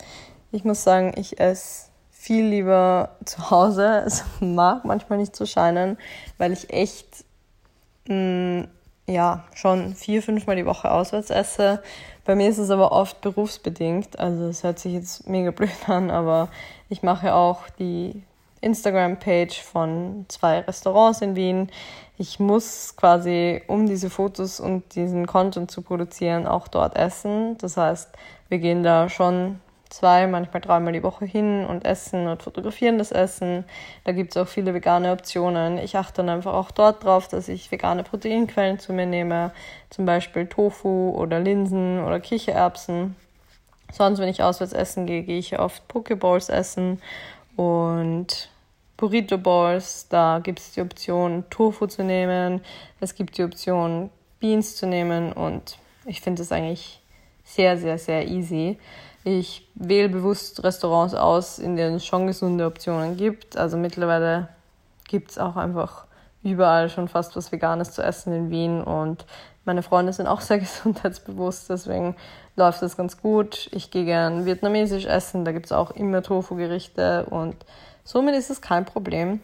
Ich 0.52 0.64
muss 0.64 0.82
sagen, 0.82 1.12
ich 1.16 1.38
esse 1.38 1.90
viel 2.11 2.46
lieber 2.46 3.16
zu 3.24 3.50
Hause. 3.50 4.02
Es 4.06 4.24
mag 4.40 4.85
manchmal 4.85 5.18
nicht 5.18 5.37
so 5.37 5.46
scheinen, 5.46 5.98
weil 6.38 6.52
ich 6.52 6.70
echt 6.70 7.24
mh, 8.09 8.14
mm, 8.14 8.68
ja 9.07 9.45
schon 9.55 9.95
vier, 9.95 10.23
fünfmal 10.23 10.57
die 10.57 10.66
Woche 10.66 10.90
auswärts 10.90 11.31
esse. 11.31 11.83
Bei 12.25 12.35
mir 12.35 12.49
ist 12.49 12.59
es 12.59 12.71
aber 12.71 12.92
oft 12.92 13.21
berufsbedingt. 13.21 14.19
Also 14.19 14.47
es 14.47 14.64
hört 14.64 14.79
sich 14.79 14.92
jetzt 14.95 15.29
mega 15.29 15.51
blöd 15.53 15.71
an, 15.88 16.11
aber 16.11 16.49
ich 16.88 17.03
mache 17.03 17.35
auch 17.35 17.69
die 17.79 18.23
Instagram-Page 18.61 19.62
von 19.62 20.27
zwei 20.29 20.61
Restaurants 20.61 21.23
in 21.23 21.37
Wien. 21.37 21.71
Ich 22.19 22.40
muss 22.40 22.95
quasi, 22.97 23.62
um 23.66 23.87
diese 23.87 24.11
Fotos 24.11 24.59
und 24.59 24.95
diesen 24.95 25.27
Content 25.27 25.71
zu 25.71 25.83
produzieren, 25.83 26.47
auch 26.47 26.66
dort 26.66 26.97
essen. 26.97 27.59
Das 27.59 27.77
heißt, 27.77 28.11
wir 28.49 28.59
gehen 28.59 28.83
da 28.83 29.09
schon 29.09 29.61
zwei, 29.88 30.27
manchmal 30.27 30.61
dreimal 30.61 30.92
die 30.92 31.03
Woche 31.03 31.25
hin 31.25 31.64
und 31.64 31.85
essen 31.85 32.27
und 32.27 32.42
fotografieren 32.42 32.99
das 32.99 33.12
Essen. 33.12 33.64
Da 34.05 34.12
gibt 34.12 34.35
es 34.35 34.37
auch 34.37 34.49
viele 34.49 34.75
vegane 34.75 35.12
Optionen. 35.12 35.79
Ich 35.79 35.96
achte 35.96 36.16
dann 36.18 36.29
einfach 36.29 36.55
auch 36.55 36.70
dort 36.70 37.05
drauf, 37.05 37.29
dass 37.29 37.49
ich 37.49 37.70
vegane 37.70 38.03
Proteinquellen 38.03 38.79
zu 38.79 38.92
mir 38.92 39.07
nehme, 39.07 39.53
zum 39.90 40.07
Beispiel 40.07 40.46
Tofu 40.46 41.11
oder 41.16 41.40
Linsen 41.40 42.03
oder 42.05 42.20
Kichererbsen. 42.20 43.16
Sonst, 43.92 44.18
wenn 44.18 44.29
ich 44.29 44.42
auswärts 44.42 44.72
essen 44.72 45.07
gehe, 45.07 45.22
gehe 45.22 45.38
ich 45.38 45.59
oft 45.59 45.87
Pokeballs 45.88 46.49
essen 46.49 47.01
und 47.57 48.51
Burrito 48.96 49.38
Balls. 49.38 50.09
Da 50.09 50.40
gibt 50.42 50.59
es 50.59 50.72
die 50.72 50.81
Option, 50.81 51.44
Tofu 51.51 51.87
zu 51.87 52.03
nehmen. 52.03 52.61
Es 53.01 53.14
gibt 53.14 53.38
die 53.38 53.44
Option, 53.44 54.11
Beans 54.40 54.77
zu 54.77 54.87
nehmen 54.87 55.33
und 55.33 55.79
ich 56.05 56.20
finde 56.20 56.42
es 56.42 56.53
eigentlich 56.53 57.01
sehr, 57.44 57.79
sehr, 57.79 57.99
sehr 57.99 58.27
easy. 58.29 58.79
Ich 59.29 59.67
wähle 59.75 60.09
bewusst 60.09 60.62
Restaurants 60.62 61.12
aus, 61.12 61.59
in 61.59 61.75
denen 61.75 61.97
es 61.97 62.07
schon 62.07 62.29
gesunde 62.29 62.65
Optionen 62.65 63.17
gibt. 63.17 63.57
Also 63.57 63.77
mittlerweile 63.77 64.51
gibt 65.09 65.33
es 65.33 65.39
auch 65.39 65.57
einfach 65.57 66.05
überall 66.45 66.89
schon 66.89 67.09
fast 67.09 67.35
was 67.35 67.51
Veganes 67.51 67.91
zu 67.91 68.05
essen 68.05 68.33
in 68.33 68.51
Wien 68.51 68.81
und 68.81 69.27
meine 69.65 69.83
Freunde 69.83 70.12
sind 70.12 70.29
auch 70.29 70.41
sehr 70.41 70.59
gesundheitsbewusst, 70.61 71.69
deswegen 71.71 72.15
läuft 72.55 72.83
das 72.83 72.97
ganz 72.97 73.21
gut. 73.21 73.69
Ich 73.73 73.91
gehe 73.91 74.05
gern 74.05 74.47
vietnamesisch 74.47 75.07
essen, 75.07 75.45
da 75.45 75.51
gibt 75.51 75.67
es 75.67 75.73
auch 75.73 75.91
immer 75.91 76.23
Tofu-Gerichte 76.23 77.27
und 77.29 77.57
somit 78.05 78.37
ist 78.37 78.51
es 78.51 78.61
kein 78.61 78.85
Problem. 78.85 79.41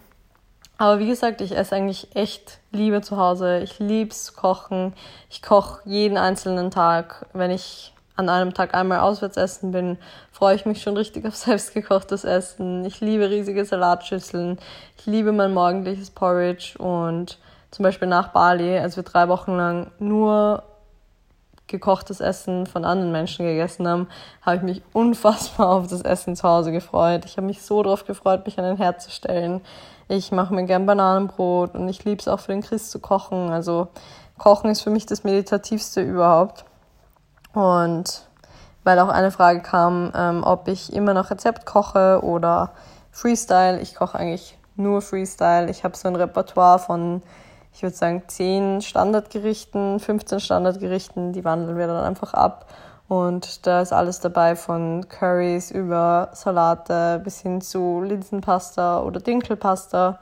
Aber 0.78 1.00
wie 1.00 1.08
gesagt, 1.08 1.40
ich 1.40 1.56
esse 1.56 1.74
eigentlich 1.74 2.14
echt 2.14 2.60
lieber 2.70 3.02
zu 3.02 3.16
Hause. 3.16 3.58
Ich 3.58 3.80
liebe 3.80 4.12
es 4.12 4.36
kochen. 4.36 4.94
Ich 5.28 5.42
koche 5.42 5.80
jeden 5.84 6.16
einzelnen 6.16 6.70
Tag. 6.70 7.26
Wenn 7.32 7.50
ich 7.50 7.91
an 8.16 8.28
einem 8.28 8.54
Tag 8.54 8.74
einmal 8.74 9.00
auswärts 9.00 9.36
essen 9.36 9.72
bin, 9.72 9.98
freue 10.30 10.54
ich 10.54 10.66
mich 10.66 10.82
schon 10.82 10.96
richtig 10.96 11.26
auf 11.26 11.36
selbstgekochtes 11.36 12.24
Essen. 12.24 12.84
Ich 12.84 13.00
liebe 13.00 13.30
riesige 13.30 13.64
Salatschüsseln. 13.64 14.58
Ich 14.98 15.06
liebe 15.06 15.32
mein 15.32 15.54
morgendliches 15.54 16.10
Porridge 16.10 16.76
und 16.78 17.38
zum 17.70 17.82
Beispiel 17.84 18.08
nach 18.08 18.28
Bali, 18.28 18.78
als 18.78 18.96
wir 18.96 19.02
drei 19.02 19.28
Wochen 19.28 19.56
lang 19.56 19.90
nur 19.98 20.62
gekochtes 21.68 22.20
Essen 22.20 22.66
von 22.66 22.84
anderen 22.84 23.12
Menschen 23.12 23.46
gegessen 23.46 23.88
haben, 23.88 24.08
habe 24.42 24.56
ich 24.56 24.62
mich 24.62 24.82
unfassbar 24.92 25.70
auf 25.70 25.86
das 25.86 26.02
Essen 26.02 26.36
zu 26.36 26.46
Hause 26.46 26.70
gefreut. 26.70 27.24
Ich 27.24 27.38
habe 27.38 27.46
mich 27.46 27.62
so 27.62 27.82
darauf 27.82 28.04
gefreut, 28.04 28.44
mich 28.44 28.58
an 28.58 28.66
den 28.66 28.76
Herd 28.76 29.00
zu 29.00 29.10
stellen. 29.10 29.62
Ich 30.08 30.30
mache 30.32 30.52
mir 30.52 30.64
gern 30.64 30.84
Bananenbrot 30.84 31.74
und 31.74 31.88
ich 31.88 32.04
liebe 32.04 32.20
es 32.20 32.28
auch 32.28 32.40
für 32.40 32.52
den 32.52 32.62
Chris 32.62 32.90
zu 32.90 32.98
kochen. 32.98 33.50
Also 33.50 33.88
Kochen 34.38 34.70
ist 34.70 34.82
für 34.82 34.90
mich 34.90 35.06
das 35.06 35.24
Meditativste 35.24 36.02
überhaupt. 36.02 36.64
Und 37.52 38.26
weil 38.84 38.98
auch 38.98 39.08
eine 39.08 39.30
Frage 39.30 39.60
kam, 39.60 40.12
ähm, 40.14 40.42
ob 40.44 40.68
ich 40.68 40.92
immer 40.92 41.14
noch 41.14 41.30
Rezept 41.30 41.66
koche 41.66 42.20
oder 42.22 42.72
Freestyle. 43.10 43.80
Ich 43.80 43.94
koche 43.94 44.18
eigentlich 44.18 44.58
nur 44.76 45.02
Freestyle. 45.02 45.70
Ich 45.70 45.84
habe 45.84 45.96
so 45.96 46.08
ein 46.08 46.16
Repertoire 46.16 46.78
von, 46.78 47.22
ich 47.72 47.82
würde 47.82 47.94
sagen, 47.94 48.22
10 48.26 48.80
Standardgerichten, 48.82 50.00
15 50.00 50.40
Standardgerichten, 50.40 51.32
die 51.32 51.44
wandeln 51.44 51.76
wir 51.76 51.86
dann 51.86 52.04
einfach 52.04 52.34
ab. 52.34 52.66
Und 53.08 53.66
da 53.66 53.82
ist 53.82 53.92
alles 53.92 54.20
dabei 54.20 54.56
von 54.56 55.06
Currys 55.08 55.70
über 55.70 56.30
Salate 56.32 57.20
bis 57.22 57.40
hin 57.40 57.60
zu 57.60 58.00
Linsenpasta 58.00 59.00
oder 59.00 59.20
Dinkelpasta. 59.20 60.18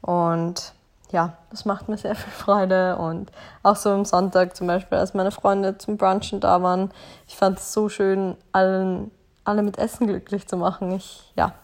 Und 0.00 0.72
ja, 1.12 1.36
das 1.50 1.64
macht 1.64 1.88
mir 1.88 1.98
sehr 1.98 2.14
viel 2.14 2.32
Freude. 2.32 2.96
Und 2.96 3.30
auch 3.62 3.76
so 3.76 3.90
am 3.90 4.04
Sonntag 4.04 4.56
zum 4.56 4.66
Beispiel, 4.66 4.98
als 4.98 5.14
meine 5.14 5.30
Freunde 5.30 5.78
zum 5.78 5.96
Brunchen 5.96 6.40
da 6.40 6.62
waren, 6.62 6.90
ich 7.26 7.36
fand 7.36 7.58
es 7.58 7.72
so 7.72 7.88
schön, 7.88 8.36
allen, 8.52 9.10
alle 9.44 9.62
mit 9.62 9.78
Essen 9.78 10.06
glücklich 10.06 10.46
zu 10.46 10.56
machen. 10.56 10.92
Ich, 10.92 11.32
ja, 11.36 11.54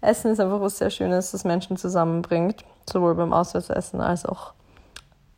Essen 0.00 0.32
ist 0.32 0.40
einfach 0.40 0.60
was 0.60 0.78
sehr 0.78 0.90
Schönes, 0.90 1.30
das 1.32 1.44
Menschen 1.44 1.76
zusammenbringt, 1.76 2.64
sowohl 2.90 3.14
beim 3.14 3.32
Auswärtsessen 3.32 4.00
als 4.00 4.26
auch 4.26 4.52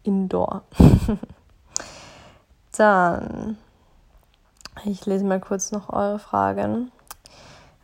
indoor. 0.03 0.63
Dann, 2.77 3.57
ich 4.85 5.07
lese 5.07 5.25
mal 5.25 5.41
kurz 5.41 5.71
noch 5.71 5.91
eure 5.91 6.19
Fragen. 6.19 6.91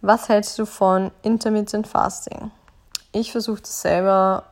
Was 0.01 0.29
hältst 0.29 0.59
du 0.59 0.66
von 0.66 1.11
Intermittent 1.23 1.87
Fasting? 1.87 2.51
Ich 3.12 3.33
versuche 3.33 3.61
das 3.61 3.83
selber 3.83 4.45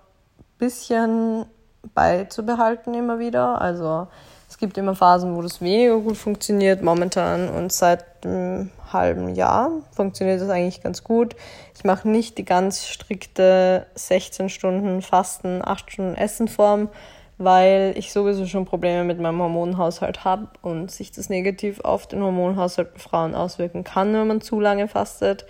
bisschen 0.59 1.47
beizubehalten 1.95 2.95
immer 2.95 3.19
wieder. 3.19 3.61
Also 3.61 4.09
es 4.49 4.59
gibt 4.59 4.79
immer 4.79 4.95
Phasen, 4.95 5.37
wo 5.37 5.43
das 5.43 5.61
weniger 5.61 5.99
gut 5.99 6.17
funktioniert 6.17 6.83
momentan 6.83 7.49
und 7.49 7.73
seit 7.73 8.05
einem 8.25 8.71
halben 8.93 9.35
Jahr 9.35 9.71
funktioniert 9.93 10.41
das 10.41 10.49
eigentlich 10.49 10.83
ganz 10.83 11.05
gut. 11.05 11.37
Ich 11.77 11.85
mache 11.85 12.09
nicht 12.09 12.39
die 12.39 12.45
ganz 12.45 12.87
strikte 12.87 13.87
16 13.95 14.49
Stunden 14.49 15.03
Fasten, 15.03 15.61
8 15.63 15.93
Stunden 15.93 16.15
Essenform, 16.15 16.89
weil 17.37 17.93
ich 17.97 18.13
sowieso 18.13 18.47
schon 18.47 18.65
Probleme 18.65 19.05
mit 19.05 19.21
meinem 19.21 19.41
Hormonhaushalt 19.41 20.25
habe 20.25 20.49
und 20.63 20.91
sich 20.91 21.13
das 21.13 21.29
negativ 21.29 21.81
auf 21.81 22.07
den 22.07 22.23
Hormonhaushalt 22.23 22.95
bei 22.95 23.01
Frauen 23.01 23.35
auswirken 23.35 23.85
kann, 23.85 24.15
wenn 24.15 24.27
man 24.27 24.41
zu 24.41 24.61
lange 24.61 24.89
fastet. 24.89 25.45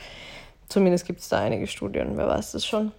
Zumindest 0.69 1.07
gibt 1.07 1.21
es 1.21 1.29
da 1.29 1.39
einige 1.39 1.67
Studien, 1.67 2.17
wer 2.17 2.27
weiß 2.27 2.53
das 2.53 2.67
schon. 2.67 2.93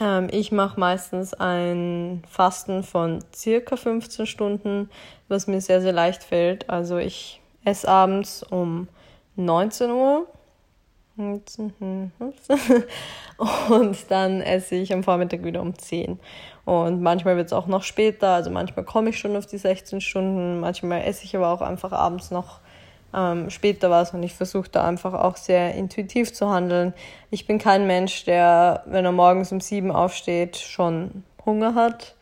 Ähm, 0.00 0.28
ich 0.30 0.52
mache 0.52 0.78
meistens 0.78 1.34
ein 1.34 2.22
Fasten 2.28 2.82
von 2.82 3.24
circa 3.34 3.76
15 3.76 4.26
Stunden, 4.26 4.90
was 5.28 5.46
mir 5.46 5.60
sehr, 5.60 5.80
sehr 5.80 5.92
leicht 5.92 6.24
fällt. 6.24 6.68
Also 6.68 6.98
ich 6.98 7.40
esse 7.64 7.88
abends 7.88 8.42
um 8.42 8.88
19 9.36 9.90
Uhr. 9.90 10.26
und 13.68 14.10
dann 14.10 14.40
esse 14.40 14.74
ich 14.74 14.92
am 14.92 15.04
Vormittag 15.04 15.44
wieder 15.44 15.62
um 15.62 15.78
10. 15.78 16.18
Und 16.64 17.02
manchmal 17.02 17.36
wird 17.36 17.46
es 17.46 17.52
auch 17.52 17.68
noch 17.68 17.84
später, 17.84 18.30
also 18.30 18.50
manchmal 18.50 18.84
komme 18.84 19.10
ich 19.10 19.18
schon 19.18 19.36
auf 19.36 19.46
die 19.46 19.58
16 19.58 20.00
Stunden, 20.00 20.58
manchmal 20.58 21.02
esse 21.02 21.24
ich 21.24 21.36
aber 21.36 21.50
auch 21.50 21.60
einfach 21.60 21.92
abends 21.92 22.32
noch 22.32 22.58
ähm, 23.14 23.50
später 23.50 23.90
was 23.90 24.12
und 24.12 24.22
ich 24.22 24.34
versuche 24.34 24.68
da 24.70 24.84
einfach 24.84 25.14
auch 25.14 25.36
sehr 25.36 25.74
intuitiv 25.74 26.32
zu 26.32 26.50
handeln. 26.50 26.94
Ich 27.30 27.46
bin 27.46 27.58
kein 27.58 27.86
Mensch, 27.86 28.24
der, 28.24 28.82
wenn 28.86 29.04
er 29.04 29.12
morgens 29.12 29.52
um 29.52 29.60
sieben 29.60 29.92
aufsteht, 29.92 30.56
schon 30.56 31.24
Hunger 31.44 31.74
hat. 31.74 32.14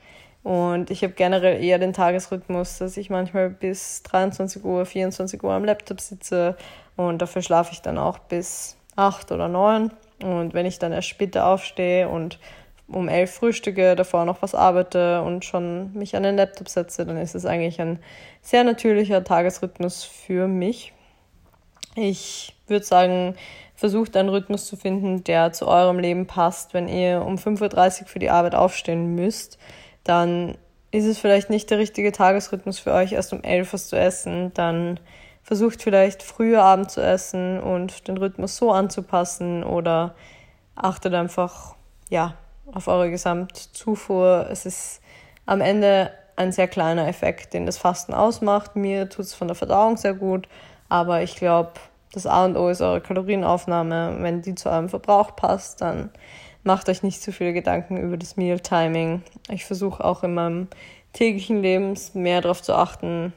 Und 0.42 0.90
ich 0.90 1.04
habe 1.04 1.12
generell 1.12 1.62
eher 1.62 1.78
den 1.78 1.92
Tagesrhythmus, 1.92 2.78
dass 2.78 2.96
ich 2.96 3.10
manchmal 3.10 3.48
bis 3.48 4.02
23 4.02 4.64
Uhr, 4.64 4.84
24 4.84 5.42
Uhr 5.42 5.52
am 5.52 5.64
Laptop 5.64 6.00
sitze 6.00 6.56
und 6.96 7.22
dafür 7.22 7.42
schlafe 7.42 7.72
ich 7.72 7.80
dann 7.80 7.96
auch 7.96 8.18
bis 8.18 8.76
8 8.96 9.30
oder 9.32 9.48
9. 9.48 9.92
Und 10.22 10.54
wenn 10.54 10.66
ich 10.66 10.78
dann 10.78 10.92
erst 10.92 11.08
später 11.08 11.46
aufstehe 11.46 12.08
und 12.08 12.38
um 12.92 13.08
elf 13.08 13.32
frühstücke, 13.32 13.96
davor 13.96 14.24
noch 14.24 14.42
was 14.42 14.54
arbeite 14.54 15.22
und 15.22 15.44
schon 15.44 15.92
mich 15.94 16.16
an 16.16 16.22
den 16.22 16.36
Laptop 16.36 16.68
setze, 16.68 17.06
dann 17.06 17.16
ist 17.16 17.34
es 17.34 17.46
eigentlich 17.46 17.80
ein 17.80 17.98
sehr 18.40 18.64
natürlicher 18.64 19.24
Tagesrhythmus 19.24 20.04
für 20.04 20.48
mich. 20.48 20.92
Ich 21.94 22.54
würde 22.66 22.84
sagen, 22.84 23.34
versucht 23.74 24.16
einen 24.16 24.28
Rhythmus 24.28 24.66
zu 24.66 24.76
finden, 24.76 25.24
der 25.24 25.52
zu 25.52 25.66
eurem 25.66 25.98
Leben 25.98 26.26
passt. 26.26 26.72
Wenn 26.72 26.88
ihr 26.88 27.22
um 27.22 27.36
5.30 27.36 28.02
Uhr 28.02 28.06
für 28.06 28.18
die 28.18 28.30
Arbeit 28.30 28.54
aufstehen 28.54 29.14
müsst, 29.14 29.58
dann 30.04 30.56
ist 30.90 31.06
es 31.06 31.18
vielleicht 31.18 31.50
nicht 31.50 31.70
der 31.70 31.78
richtige 31.78 32.12
Tagesrhythmus 32.12 32.78
für 32.78 32.92
euch, 32.92 33.12
erst 33.12 33.32
um 33.32 33.42
11 33.42 33.68
Uhr 33.68 33.72
was 33.72 33.88
zu 33.88 33.96
essen. 33.96 34.52
Dann 34.54 35.00
versucht 35.42 35.82
vielleicht 35.82 36.22
früher 36.22 36.62
Abend 36.62 36.90
zu 36.90 37.00
essen 37.00 37.60
und 37.60 38.06
den 38.08 38.16
Rhythmus 38.16 38.56
so 38.56 38.70
anzupassen 38.70 39.64
oder 39.64 40.14
achtet 40.76 41.14
einfach, 41.14 41.74
ja, 42.08 42.34
auf 42.72 42.88
eure 42.88 43.10
Gesamtzufuhr. 43.10 44.48
Es 44.50 44.66
ist 44.66 45.00
am 45.46 45.60
Ende 45.60 46.10
ein 46.36 46.52
sehr 46.52 46.68
kleiner 46.68 47.06
Effekt, 47.08 47.54
den 47.54 47.66
das 47.66 47.78
Fasten 47.78 48.14
ausmacht. 48.14 48.76
Mir 48.76 49.08
tut 49.08 49.26
es 49.26 49.34
von 49.34 49.48
der 49.48 49.54
Verdauung 49.54 49.96
sehr 49.96 50.14
gut, 50.14 50.48
aber 50.88 51.22
ich 51.22 51.36
glaube, 51.36 51.72
das 52.12 52.26
A 52.26 52.44
und 52.44 52.56
O 52.56 52.68
ist 52.68 52.80
eure 52.80 53.00
Kalorienaufnahme. 53.00 54.16
Wenn 54.20 54.42
die 54.42 54.54
zu 54.54 54.70
eurem 54.70 54.88
Verbrauch 54.88 55.36
passt, 55.36 55.80
dann 55.80 56.10
macht 56.64 56.88
euch 56.88 57.02
nicht 57.02 57.22
zu 57.22 57.32
viele 57.32 57.52
Gedanken 57.52 57.96
über 57.96 58.16
das 58.16 58.36
Meal-Timing. 58.36 59.22
Ich 59.50 59.64
versuche 59.64 60.04
auch 60.04 60.22
in 60.22 60.34
meinem 60.34 60.68
täglichen 61.12 61.62
Leben 61.62 61.94
mehr 62.14 62.40
darauf 62.40 62.62
zu 62.62 62.74
achten, 62.74 63.32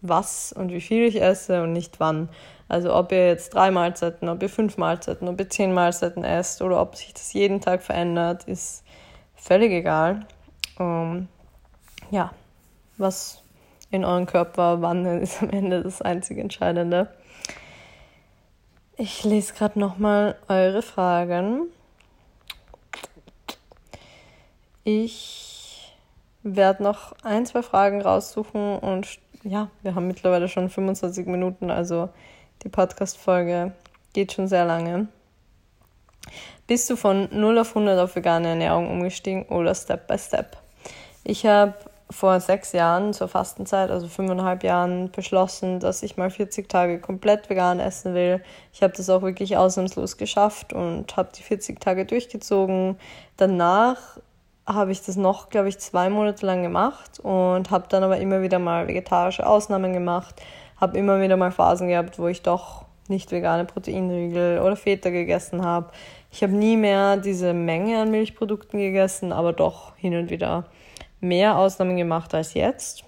was 0.00 0.52
und 0.52 0.70
wie 0.70 0.80
viel 0.80 1.04
ich 1.04 1.20
esse 1.20 1.62
und 1.62 1.72
nicht 1.72 2.00
wann. 2.00 2.28
Also 2.68 2.94
ob 2.94 3.12
ihr 3.12 3.26
jetzt 3.26 3.54
drei 3.54 3.70
Mahlzeiten, 3.70 4.28
ob 4.28 4.42
ihr 4.42 4.50
fünf 4.50 4.76
Mahlzeiten, 4.76 5.26
ob 5.26 5.40
ihr 5.40 5.48
zehn 5.48 5.72
Mahlzeiten 5.72 6.22
esst 6.22 6.60
oder 6.60 6.80
ob 6.80 6.96
sich 6.96 7.14
das 7.14 7.32
jeden 7.32 7.60
Tag 7.60 7.82
verändert, 7.82 8.44
ist 8.44 8.84
völlig 9.34 9.72
egal. 9.72 10.26
Ähm, 10.78 11.28
ja, 12.10 12.32
was 12.98 13.42
in 13.90 14.04
eurem 14.04 14.26
Körper 14.26 14.82
wandelt, 14.82 15.22
ist 15.24 15.42
am 15.42 15.50
Ende 15.50 15.82
das 15.82 16.02
einzig 16.02 16.38
Entscheidende. 16.38 17.08
Ich 18.96 19.24
lese 19.24 19.54
gerade 19.54 19.78
nochmal 19.78 20.36
eure 20.48 20.82
Fragen. 20.82 21.68
Ich 24.84 25.94
werde 26.42 26.82
noch 26.82 27.12
ein, 27.22 27.46
zwei 27.46 27.62
Fragen 27.62 28.02
raussuchen 28.02 28.78
und 28.78 29.18
ja, 29.44 29.70
wir 29.82 29.94
haben 29.94 30.08
mittlerweile 30.08 30.48
schon 30.48 30.68
25 30.68 31.26
Minuten, 31.26 31.70
also 31.70 32.08
die 32.62 32.68
Podcast-Folge 32.68 33.72
geht 34.12 34.32
schon 34.32 34.48
sehr 34.48 34.64
lange. 34.64 35.08
Bist 36.66 36.90
du 36.90 36.96
von 36.96 37.28
0 37.30 37.58
auf 37.58 37.68
100 37.70 37.98
auf 37.98 38.16
vegane 38.16 38.48
Ernährung 38.48 38.90
umgestiegen 38.90 39.44
oder 39.44 39.74
Step 39.74 40.06
by 40.06 40.18
Step? 40.18 40.56
Ich 41.24 41.46
habe 41.46 41.74
vor 42.10 42.40
sechs 42.40 42.72
Jahren 42.72 43.12
zur 43.12 43.28
Fastenzeit, 43.28 43.90
also 43.90 44.08
fünfeinhalb 44.08 44.64
Jahren, 44.64 45.10
beschlossen, 45.10 45.78
dass 45.80 46.02
ich 46.02 46.16
mal 46.16 46.30
40 46.30 46.68
Tage 46.68 47.00
komplett 47.00 47.50
vegan 47.50 47.80
essen 47.80 48.14
will. 48.14 48.42
Ich 48.72 48.82
habe 48.82 48.94
das 48.96 49.10
auch 49.10 49.22
wirklich 49.22 49.56
ausnahmslos 49.56 50.16
geschafft 50.16 50.72
und 50.72 51.16
habe 51.16 51.30
die 51.36 51.42
40 51.42 51.80
Tage 51.80 52.06
durchgezogen. 52.06 52.98
Danach 53.36 54.18
habe 54.66 54.92
ich 54.92 55.02
das 55.02 55.16
noch, 55.16 55.48
glaube 55.48 55.68
ich, 55.68 55.78
zwei 55.78 56.10
Monate 56.10 56.44
lang 56.44 56.62
gemacht 56.62 57.20
und 57.20 57.70
habe 57.70 57.86
dann 57.88 58.02
aber 58.02 58.18
immer 58.18 58.42
wieder 58.42 58.58
mal 58.58 58.86
vegetarische 58.86 59.46
Ausnahmen 59.46 59.92
gemacht, 59.92 60.42
habe 60.80 60.96
immer 60.96 61.20
wieder 61.20 61.36
mal 61.36 61.52
Phasen 61.52 61.88
gehabt, 61.88 62.18
wo 62.18 62.28
ich 62.28 62.42
doch 62.42 62.84
nicht 63.08 63.32
vegane 63.32 63.64
Proteinriegel 63.64 64.60
oder 64.60 64.76
Feta 64.76 65.10
gegessen 65.10 65.64
habe. 65.64 65.90
Ich 66.30 66.42
habe 66.42 66.52
nie 66.52 66.76
mehr 66.76 67.16
diese 67.16 67.54
Menge 67.54 68.00
an 68.00 68.10
Milchprodukten 68.10 68.78
gegessen, 68.78 69.32
aber 69.32 69.52
doch 69.52 69.96
hin 69.96 70.14
und 70.16 70.30
wieder 70.30 70.66
mehr 71.20 71.56
Ausnahmen 71.56 71.96
gemacht 71.96 72.34
als 72.34 72.54
jetzt. 72.54 73.04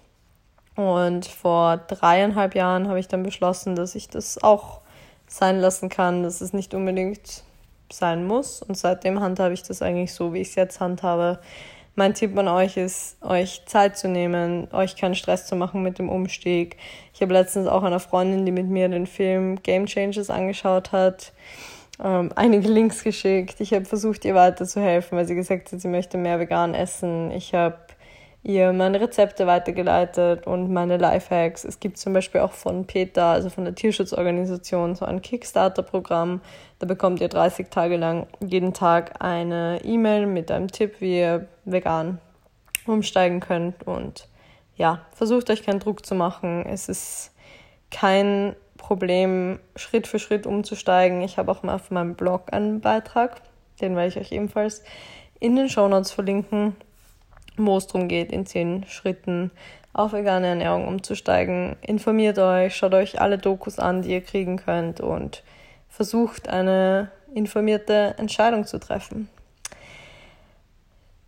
Und 0.74 1.26
vor 1.26 1.76
dreieinhalb 1.76 2.54
Jahren 2.54 2.88
habe 2.88 2.98
ich 2.98 3.08
dann 3.08 3.22
beschlossen, 3.22 3.76
dass 3.76 3.94
ich 3.94 4.08
das 4.08 4.42
auch 4.42 4.80
sein 5.26 5.60
lassen 5.60 5.88
kann, 5.88 6.22
dass 6.22 6.40
es 6.40 6.52
nicht 6.52 6.74
unbedingt 6.74 7.44
sein 7.92 8.26
muss. 8.26 8.62
Und 8.62 8.76
seitdem 8.76 9.20
handhabe 9.20 9.54
ich 9.54 9.62
das 9.62 9.82
eigentlich 9.82 10.14
so, 10.14 10.32
wie 10.32 10.40
ich 10.40 10.48
es 10.48 10.54
jetzt 10.54 10.80
handhabe. 10.80 11.40
Mein 11.96 12.14
Tipp 12.14 12.38
an 12.38 12.48
euch 12.48 12.76
ist, 12.76 13.16
euch 13.20 13.62
Zeit 13.66 13.98
zu 13.98 14.08
nehmen, 14.08 14.68
euch 14.72 14.96
keinen 14.96 15.14
Stress 15.14 15.46
zu 15.46 15.56
machen 15.56 15.82
mit 15.82 15.98
dem 15.98 16.08
Umstieg. 16.08 16.76
Ich 17.12 17.20
habe 17.20 17.32
letztens 17.32 17.66
auch 17.66 17.82
einer 17.82 18.00
Freundin, 18.00 18.46
die 18.46 18.52
mit 18.52 18.68
mir 18.68 18.88
den 18.88 19.06
Film 19.06 19.62
Game 19.62 19.86
Changers 19.86 20.30
angeschaut 20.30 20.92
hat, 20.92 21.32
ähm, 22.02 22.30
einige 22.36 22.68
Links 22.68 23.04
geschickt. 23.04 23.60
Ich 23.60 23.74
habe 23.74 23.84
versucht, 23.84 24.24
ihr 24.24 24.34
weiterzuhelfen, 24.34 25.18
weil 25.18 25.26
sie 25.26 25.34
gesagt 25.34 25.72
hat, 25.72 25.80
sie 25.80 25.88
möchte 25.88 26.16
mehr 26.16 26.38
vegan 26.38 26.74
essen. 26.74 27.30
Ich 27.32 27.54
habe 27.54 27.76
ihr 28.42 28.72
meine 28.72 29.00
Rezepte 29.00 29.46
weitergeleitet 29.46 30.46
und 30.46 30.72
meine 30.72 30.96
Lifehacks. 30.96 31.64
Es 31.64 31.78
gibt 31.78 31.98
zum 31.98 32.12
Beispiel 32.12 32.40
auch 32.40 32.52
von 32.52 32.86
PETA, 32.86 33.32
also 33.32 33.50
von 33.50 33.64
der 33.64 33.74
Tierschutzorganisation, 33.74 34.94
so 34.94 35.04
ein 35.04 35.20
Kickstarter-Programm. 35.20 36.40
Da 36.78 36.86
bekommt 36.86 37.20
ihr 37.20 37.28
30 37.28 37.68
Tage 37.68 37.96
lang 37.96 38.26
jeden 38.40 38.72
Tag 38.72 39.22
eine 39.22 39.80
E-Mail 39.84 40.26
mit 40.26 40.50
einem 40.50 40.68
Tipp, 40.68 40.96
wie 41.00 41.18
ihr 41.18 41.48
vegan 41.64 42.18
umsteigen 42.86 43.40
könnt. 43.40 43.86
Und 43.86 44.26
ja, 44.76 45.02
versucht 45.12 45.50
euch 45.50 45.62
keinen 45.62 45.80
Druck 45.80 46.06
zu 46.06 46.14
machen. 46.14 46.64
Es 46.64 46.88
ist 46.88 47.34
kein 47.90 48.56
Problem, 48.78 49.58
Schritt 49.76 50.06
für 50.06 50.18
Schritt 50.18 50.46
umzusteigen. 50.46 51.20
Ich 51.20 51.36
habe 51.36 51.52
auch 51.52 51.62
mal 51.62 51.74
auf 51.74 51.90
meinem 51.90 52.14
Blog 52.14 52.52
einen 52.52 52.80
Beitrag, 52.80 53.42
den 53.82 53.94
werde 53.96 54.08
ich 54.08 54.16
euch 54.16 54.32
ebenfalls 54.32 54.82
in 55.38 55.56
den 55.56 55.68
Show 55.68 55.86
Notes 55.88 56.10
verlinken 56.10 56.76
wo 57.66 57.76
es 57.76 57.86
darum 57.86 58.08
geht, 58.08 58.32
in 58.32 58.46
zehn 58.46 58.84
Schritten 58.86 59.50
auf 59.92 60.12
vegane 60.12 60.48
Ernährung 60.48 60.86
umzusteigen. 60.86 61.76
Informiert 61.82 62.38
euch, 62.38 62.76
schaut 62.76 62.94
euch 62.94 63.20
alle 63.20 63.38
Dokus 63.38 63.78
an, 63.78 64.02
die 64.02 64.12
ihr 64.12 64.20
kriegen 64.20 64.56
könnt 64.56 65.00
und 65.00 65.42
versucht 65.88 66.48
eine 66.48 67.10
informierte 67.34 68.14
Entscheidung 68.18 68.66
zu 68.66 68.78
treffen. 68.78 69.28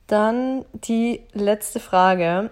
Dann 0.07 0.65
die 0.73 1.23
letzte 1.33 1.81
Frage. 1.81 2.51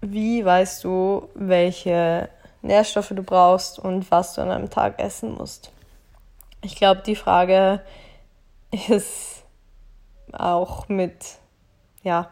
Wie 0.00 0.44
weißt 0.44 0.84
du, 0.84 1.28
welche 1.34 2.28
Nährstoffe 2.62 3.12
du 3.14 3.22
brauchst 3.22 3.78
und 3.78 4.10
was 4.10 4.34
du 4.34 4.42
an 4.42 4.50
einem 4.50 4.70
Tag 4.70 4.98
essen 4.98 5.34
musst? 5.34 5.72
Ich 6.62 6.76
glaube, 6.76 7.02
die 7.04 7.16
Frage 7.16 7.80
ist 8.88 9.44
auch 10.32 10.88
mit 10.88 11.38
ja, 12.04 12.30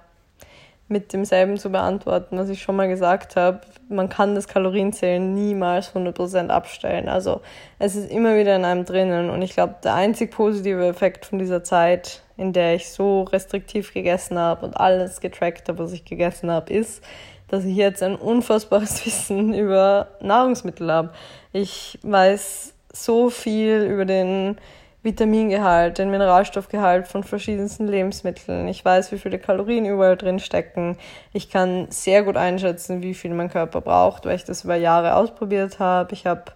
mit 0.92 1.12
demselben 1.12 1.56
zu 1.56 1.70
beantworten, 1.70 2.38
was 2.38 2.48
ich 2.48 2.62
schon 2.62 2.76
mal 2.76 2.86
gesagt 2.86 3.34
habe. 3.34 3.62
Man 3.88 4.08
kann 4.08 4.34
das 4.34 4.46
Kalorienzählen 4.46 5.34
niemals 5.34 5.94
100% 5.94 6.48
abstellen. 6.48 7.08
Also 7.08 7.40
es 7.78 7.96
ist 7.96 8.10
immer 8.10 8.36
wieder 8.36 8.54
in 8.54 8.64
einem 8.64 8.84
drinnen. 8.84 9.30
Und 9.30 9.42
ich 9.42 9.54
glaube, 9.54 9.76
der 9.82 9.94
einzig 9.94 10.30
positive 10.30 10.86
Effekt 10.86 11.26
von 11.26 11.38
dieser 11.38 11.64
Zeit, 11.64 12.22
in 12.36 12.52
der 12.52 12.74
ich 12.74 12.90
so 12.90 13.22
restriktiv 13.22 13.92
gegessen 13.92 14.38
habe 14.38 14.66
und 14.66 14.76
alles 14.76 15.20
getrackt 15.20 15.68
habe, 15.68 15.80
was 15.80 15.92
ich 15.92 16.04
gegessen 16.04 16.50
habe, 16.50 16.72
ist, 16.72 17.02
dass 17.48 17.64
ich 17.64 17.76
jetzt 17.76 18.02
ein 18.02 18.16
unfassbares 18.16 19.04
Wissen 19.06 19.54
über 19.54 20.08
Nahrungsmittel 20.20 20.92
habe. 20.92 21.10
Ich 21.52 21.98
weiß 22.02 22.74
so 22.92 23.30
viel 23.30 23.82
über 23.82 24.04
den 24.04 24.58
Vitamingehalt, 25.02 25.98
den 25.98 26.10
Mineralstoffgehalt 26.10 27.08
von 27.08 27.24
verschiedensten 27.24 27.88
Lebensmitteln. 27.88 28.68
Ich 28.68 28.84
weiß, 28.84 29.10
wie 29.10 29.18
viele 29.18 29.38
Kalorien 29.38 29.84
überall 29.84 30.16
drin 30.16 30.38
stecken. 30.38 30.96
Ich 31.32 31.50
kann 31.50 31.86
sehr 31.90 32.22
gut 32.22 32.36
einschätzen, 32.36 33.02
wie 33.02 33.14
viel 33.14 33.34
mein 33.34 33.50
Körper 33.50 33.80
braucht, 33.80 34.26
weil 34.26 34.36
ich 34.36 34.44
das 34.44 34.62
über 34.62 34.76
Jahre 34.76 35.16
ausprobiert 35.16 35.80
habe. 35.80 36.12
Ich 36.14 36.26
habe 36.26 36.52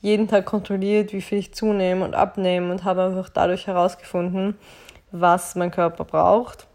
jeden 0.00 0.28
Tag 0.28 0.46
kontrolliert, 0.46 1.12
wie 1.12 1.20
viel 1.20 1.38
ich 1.38 1.52
zunehme 1.52 2.04
und 2.04 2.14
abnehme 2.14 2.70
und 2.70 2.84
habe 2.84 3.02
einfach 3.02 3.28
dadurch 3.28 3.66
herausgefunden, 3.66 4.56
was 5.12 5.54
mein 5.54 5.70
Körper 5.70 6.04
braucht. 6.04 6.66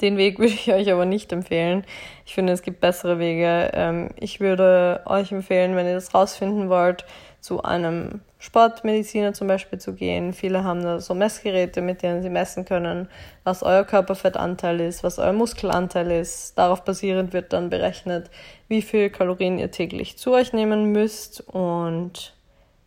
Den 0.00 0.16
Weg 0.16 0.38
würde 0.40 0.52
ich 0.54 0.72
euch 0.72 0.90
aber 0.90 1.04
nicht 1.04 1.32
empfehlen. 1.32 1.84
Ich 2.26 2.34
finde, 2.34 2.52
es 2.52 2.62
gibt 2.62 2.80
bessere 2.80 3.20
Wege. 3.20 3.70
Ähm, 3.74 4.10
ich 4.18 4.40
würde 4.40 5.02
euch 5.06 5.30
empfehlen, 5.30 5.76
wenn 5.76 5.86
ihr 5.86 5.94
das 5.94 6.14
rausfinden 6.14 6.68
wollt, 6.68 7.04
zu 7.42 7.64
einem 7.64 8.20
Sportmediziner 8.38 9.34
zum 9.34 9.48
Beispiel 9.48 9.78
zu 9.78 9.94
gehen. 9.94 10.32
Viele 10.32 10.62
haben 10.62 10.82
da 10.82 11.00
so 11.00 11.12
Messgeräte, 11.12 11.82
mit 11.82 12.02
denen 12.02 12.22
sie 12.22 12.30
messen 12.30 12.64
können, 12.64 13.08
was 13.42 13.64
euer 13.64 13.84
Körperfettanteil 13.84 14.80
ist, 14.80 15.02
was 15.02 15.18
euer 15.18 15.32
Muskelanteil 15.32 16.12
ist. 16.12 16.56
Darauf 16.56 16.84
basierend 16.84 17.32
wird 17.32 17.52
dann 17.52 17.68
berechnet, 17.68 18.30
wie 18.68 18.80
viel 18.80 19.10
Kalorien 19.10 19.58
ihr 19.58 19.72
täglich 19.72 20.16
zu 20.16 20.32
euch 20.32 20.52
nehmen 20.52 20.92
müsst 20.92 21.40
und 21.48 22.32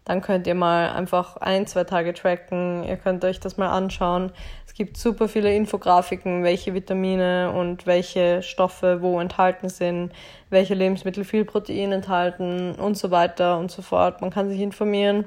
dann 0.06 0.22
könnt 0.22 0.46
ihr 0.46 0.54
mal 0.54 0.92
einfach 0.92 1.38
ein, 1.38 1.66
zwei 1.66 1.84
Tage 1.84 2.14
tracken. 2.14 2.84
Ihr 2.84 2.96
könnt 2.96 3.26
euch 3.26 3.40
das 3.40 3.58
mal 3.58 3.70
anschauen. 3.70 4.32
Es 4.68 4.76
gibt 4.76 4.98
super 4.98 5.28
viele 5.28 5.54
Infografiken, 5.56 6.44
welche 6.44 6.76
Vitamine 6.76 7.52
und 7.52 7.88
welche 7.88 8.44
Stoffe 8.44 9.02
wo 9.02 9.20
enthalten 9.20 9.68
sind, 9.68 10.14
welche 10.52 10.76
Lebensmittel 10.76 11.24
viel 11.24 11.44
Protein 11.44 11.92
enthalten 11.92 12.76
und 12.76 12.98
so 13.00 13.10
weiter 13.10 13.58
und 13.58 13.72
so 13.72 13.82
fort. 13.82 14.22
Man 14.22 14.30
kann 14.30 14.48
sich 14.48 14.62
informieren. 14.62 15.26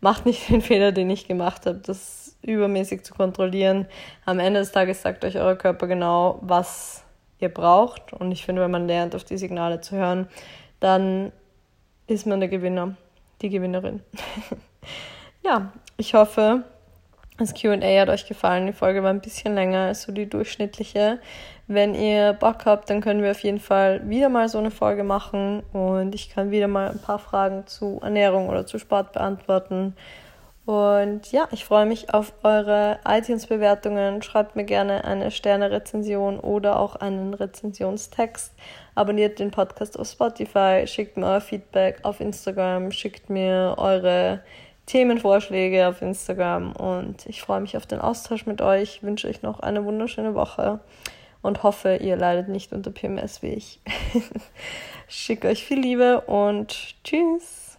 Macht 0.00 0.26
nicht 0.26 0.48
den 0.48 0.62
Fehler, 0.62 0.92
den 0.92 1.10
ich 1.10 1.26
gemacht 1.26 1.66
habe, 1.66 1.78
das 1.78 2.36
übermäßig 2.42 3.02
zu 3.02 3.14
kontrollieren. 3.14 3.86
Am 4.26 4.38
Ende 4.38 4.60
des 4.60 4.70
Tages 4.70 5.02
sagt 5.02 5.24
euch 5.24 5.38
euer 5.38 5.56
Körper 5.56 5.88
genau, 5.88 6.38
was 6.40 7.02
ihr 7.40 7.48
braucht. 7.48 8.12
Und 8.12 8.30
ich 8.30 8.44
finde, 8.44 8.62
wenn 8.62 8.70
man 8.70 8.86
lernt, 8.86 9.16
auf 9.16 9.24
die 9.24 9.38
Signale 9.38 9.80
zu 9.80 9.96
hören, 9.96 10.28
dann 10.78 11.32
ist 12.06 12.28
man 12.28 12.38
der 12.38 12.48
Gewinner 12.48 12.94
die 13.42 13.50
Gewinnerin. 13.50 14.02
ja, 15.44 15.72
ich 15.96 16.14
hoffe, 16.14 16.64
das 17.38 17.54
QA 17.54 18.00
hat 18.00 18.08
euch 18.08 18.26
gefallen. 18.26 18.66
Die 18.66 18.72
Folge 18.72 19.02
war 19.02 19.10
ein 19.10 19.20
bisschen 19.20 19.54
länger 19.54 19.86
als 19.86 20.02
so 20.02 20.12
die 20.12 20.28
durchschnittliche. 20.28 21.18
Wenn 21.66 21.94
ihr 21.94 22.32
Bock 22.34 22.66
habt, 22.66 22.90
dann 22.90 23.00
können 23.00 23.22
wir 23.22 23.30
auf 23.30 23.40
jeden 23.40 23.60
Fall 23.60 24.08
wieder 24.08 24.28
mal 24.28 24.48
so 24.48 24.58
eine 24.58 24.70
Folge 24.70 25.04
machen 25.04 25.62
und 25.72 26.14
ich 26.14 26.28
kann 26.28 26.50
wieder 26.50 26.68
mal 26.68 26.90
ein 26.90 27.00
paar 27.00 27.18
Fragen 27.18 27.66
zu 27.66 28.00
Ernährung 28.02 28.48
oder 28.48 28.66
zu 28.66 28.78
Sport 28.78 29.12
beantworten. 29.12 29.94
Und 30.66 31.32
ja, 31.32 31.48
ich 31.52 31.64
freue 31.64 31.86
mich 31.86 32.12
auf 32.12 32.32
eure 32.42 33.00
iTunes-Bewertungen. 33.06 34.22
Schreibt 34.22 34.56
mir 34.56 34.64
gerne 34.64 35.04
eine 35.04 35.30
Sterne-Rezension 35.30 36.38
oder 36.38 36.78
auch 36.78 36.96
einen 36.96 37.34
Rezensionstext. 37.34 38.54
Abonniert 38.94 39.38
den 39.38 39.50
Podcast 39.50 39.98
auf 39.98 40.08
Spotify, 40.08 40.86
schickt 40.86 41.16
mir 41.16 41.26
euer 41.26 41.40
Feedback 41.40 42.00
auf 42.02 42.20
Instagram, 42.20 42.92
schickt 42.92 43.30
mir 43.30 43.74
eure 43.78 44.42
Themenvorschläge 44.86 45.88
auf 45.88 46.02
Instagram 46.02 46.72
und 46.72 47.24
ich 47.26 47.40
freue 47.40 47.60
mich 47.60 47.76
auf 47.76 47.86
den 47.86 48.00
Austausch 48.00 48.46
mit 48.46 48.60
euch. 48.60 49.02
Wünsche 49.02 49.28
euch 49.28 49.42
noch 49.42 49.60
eine 49.60 49.84
wunderschöne 49.84 50.34
Woche 50.34 50.80
und 51.42 51.62
hoffe, 51.62 51.96
ihr 51.96 52.16
leidet 52.16 52.48
nicht 52.48 52.72
unter 52.72 52.90
PMS 52.90 53.42
wie 53.42 53.54
ich. 53.54 53.80
Schicke 55.08 55.48
euch 55.48 55.64
viel 55.64 55.80
Liebe 55.80 56.20
und 56.22 56.76
tschüss. 57.04 57.69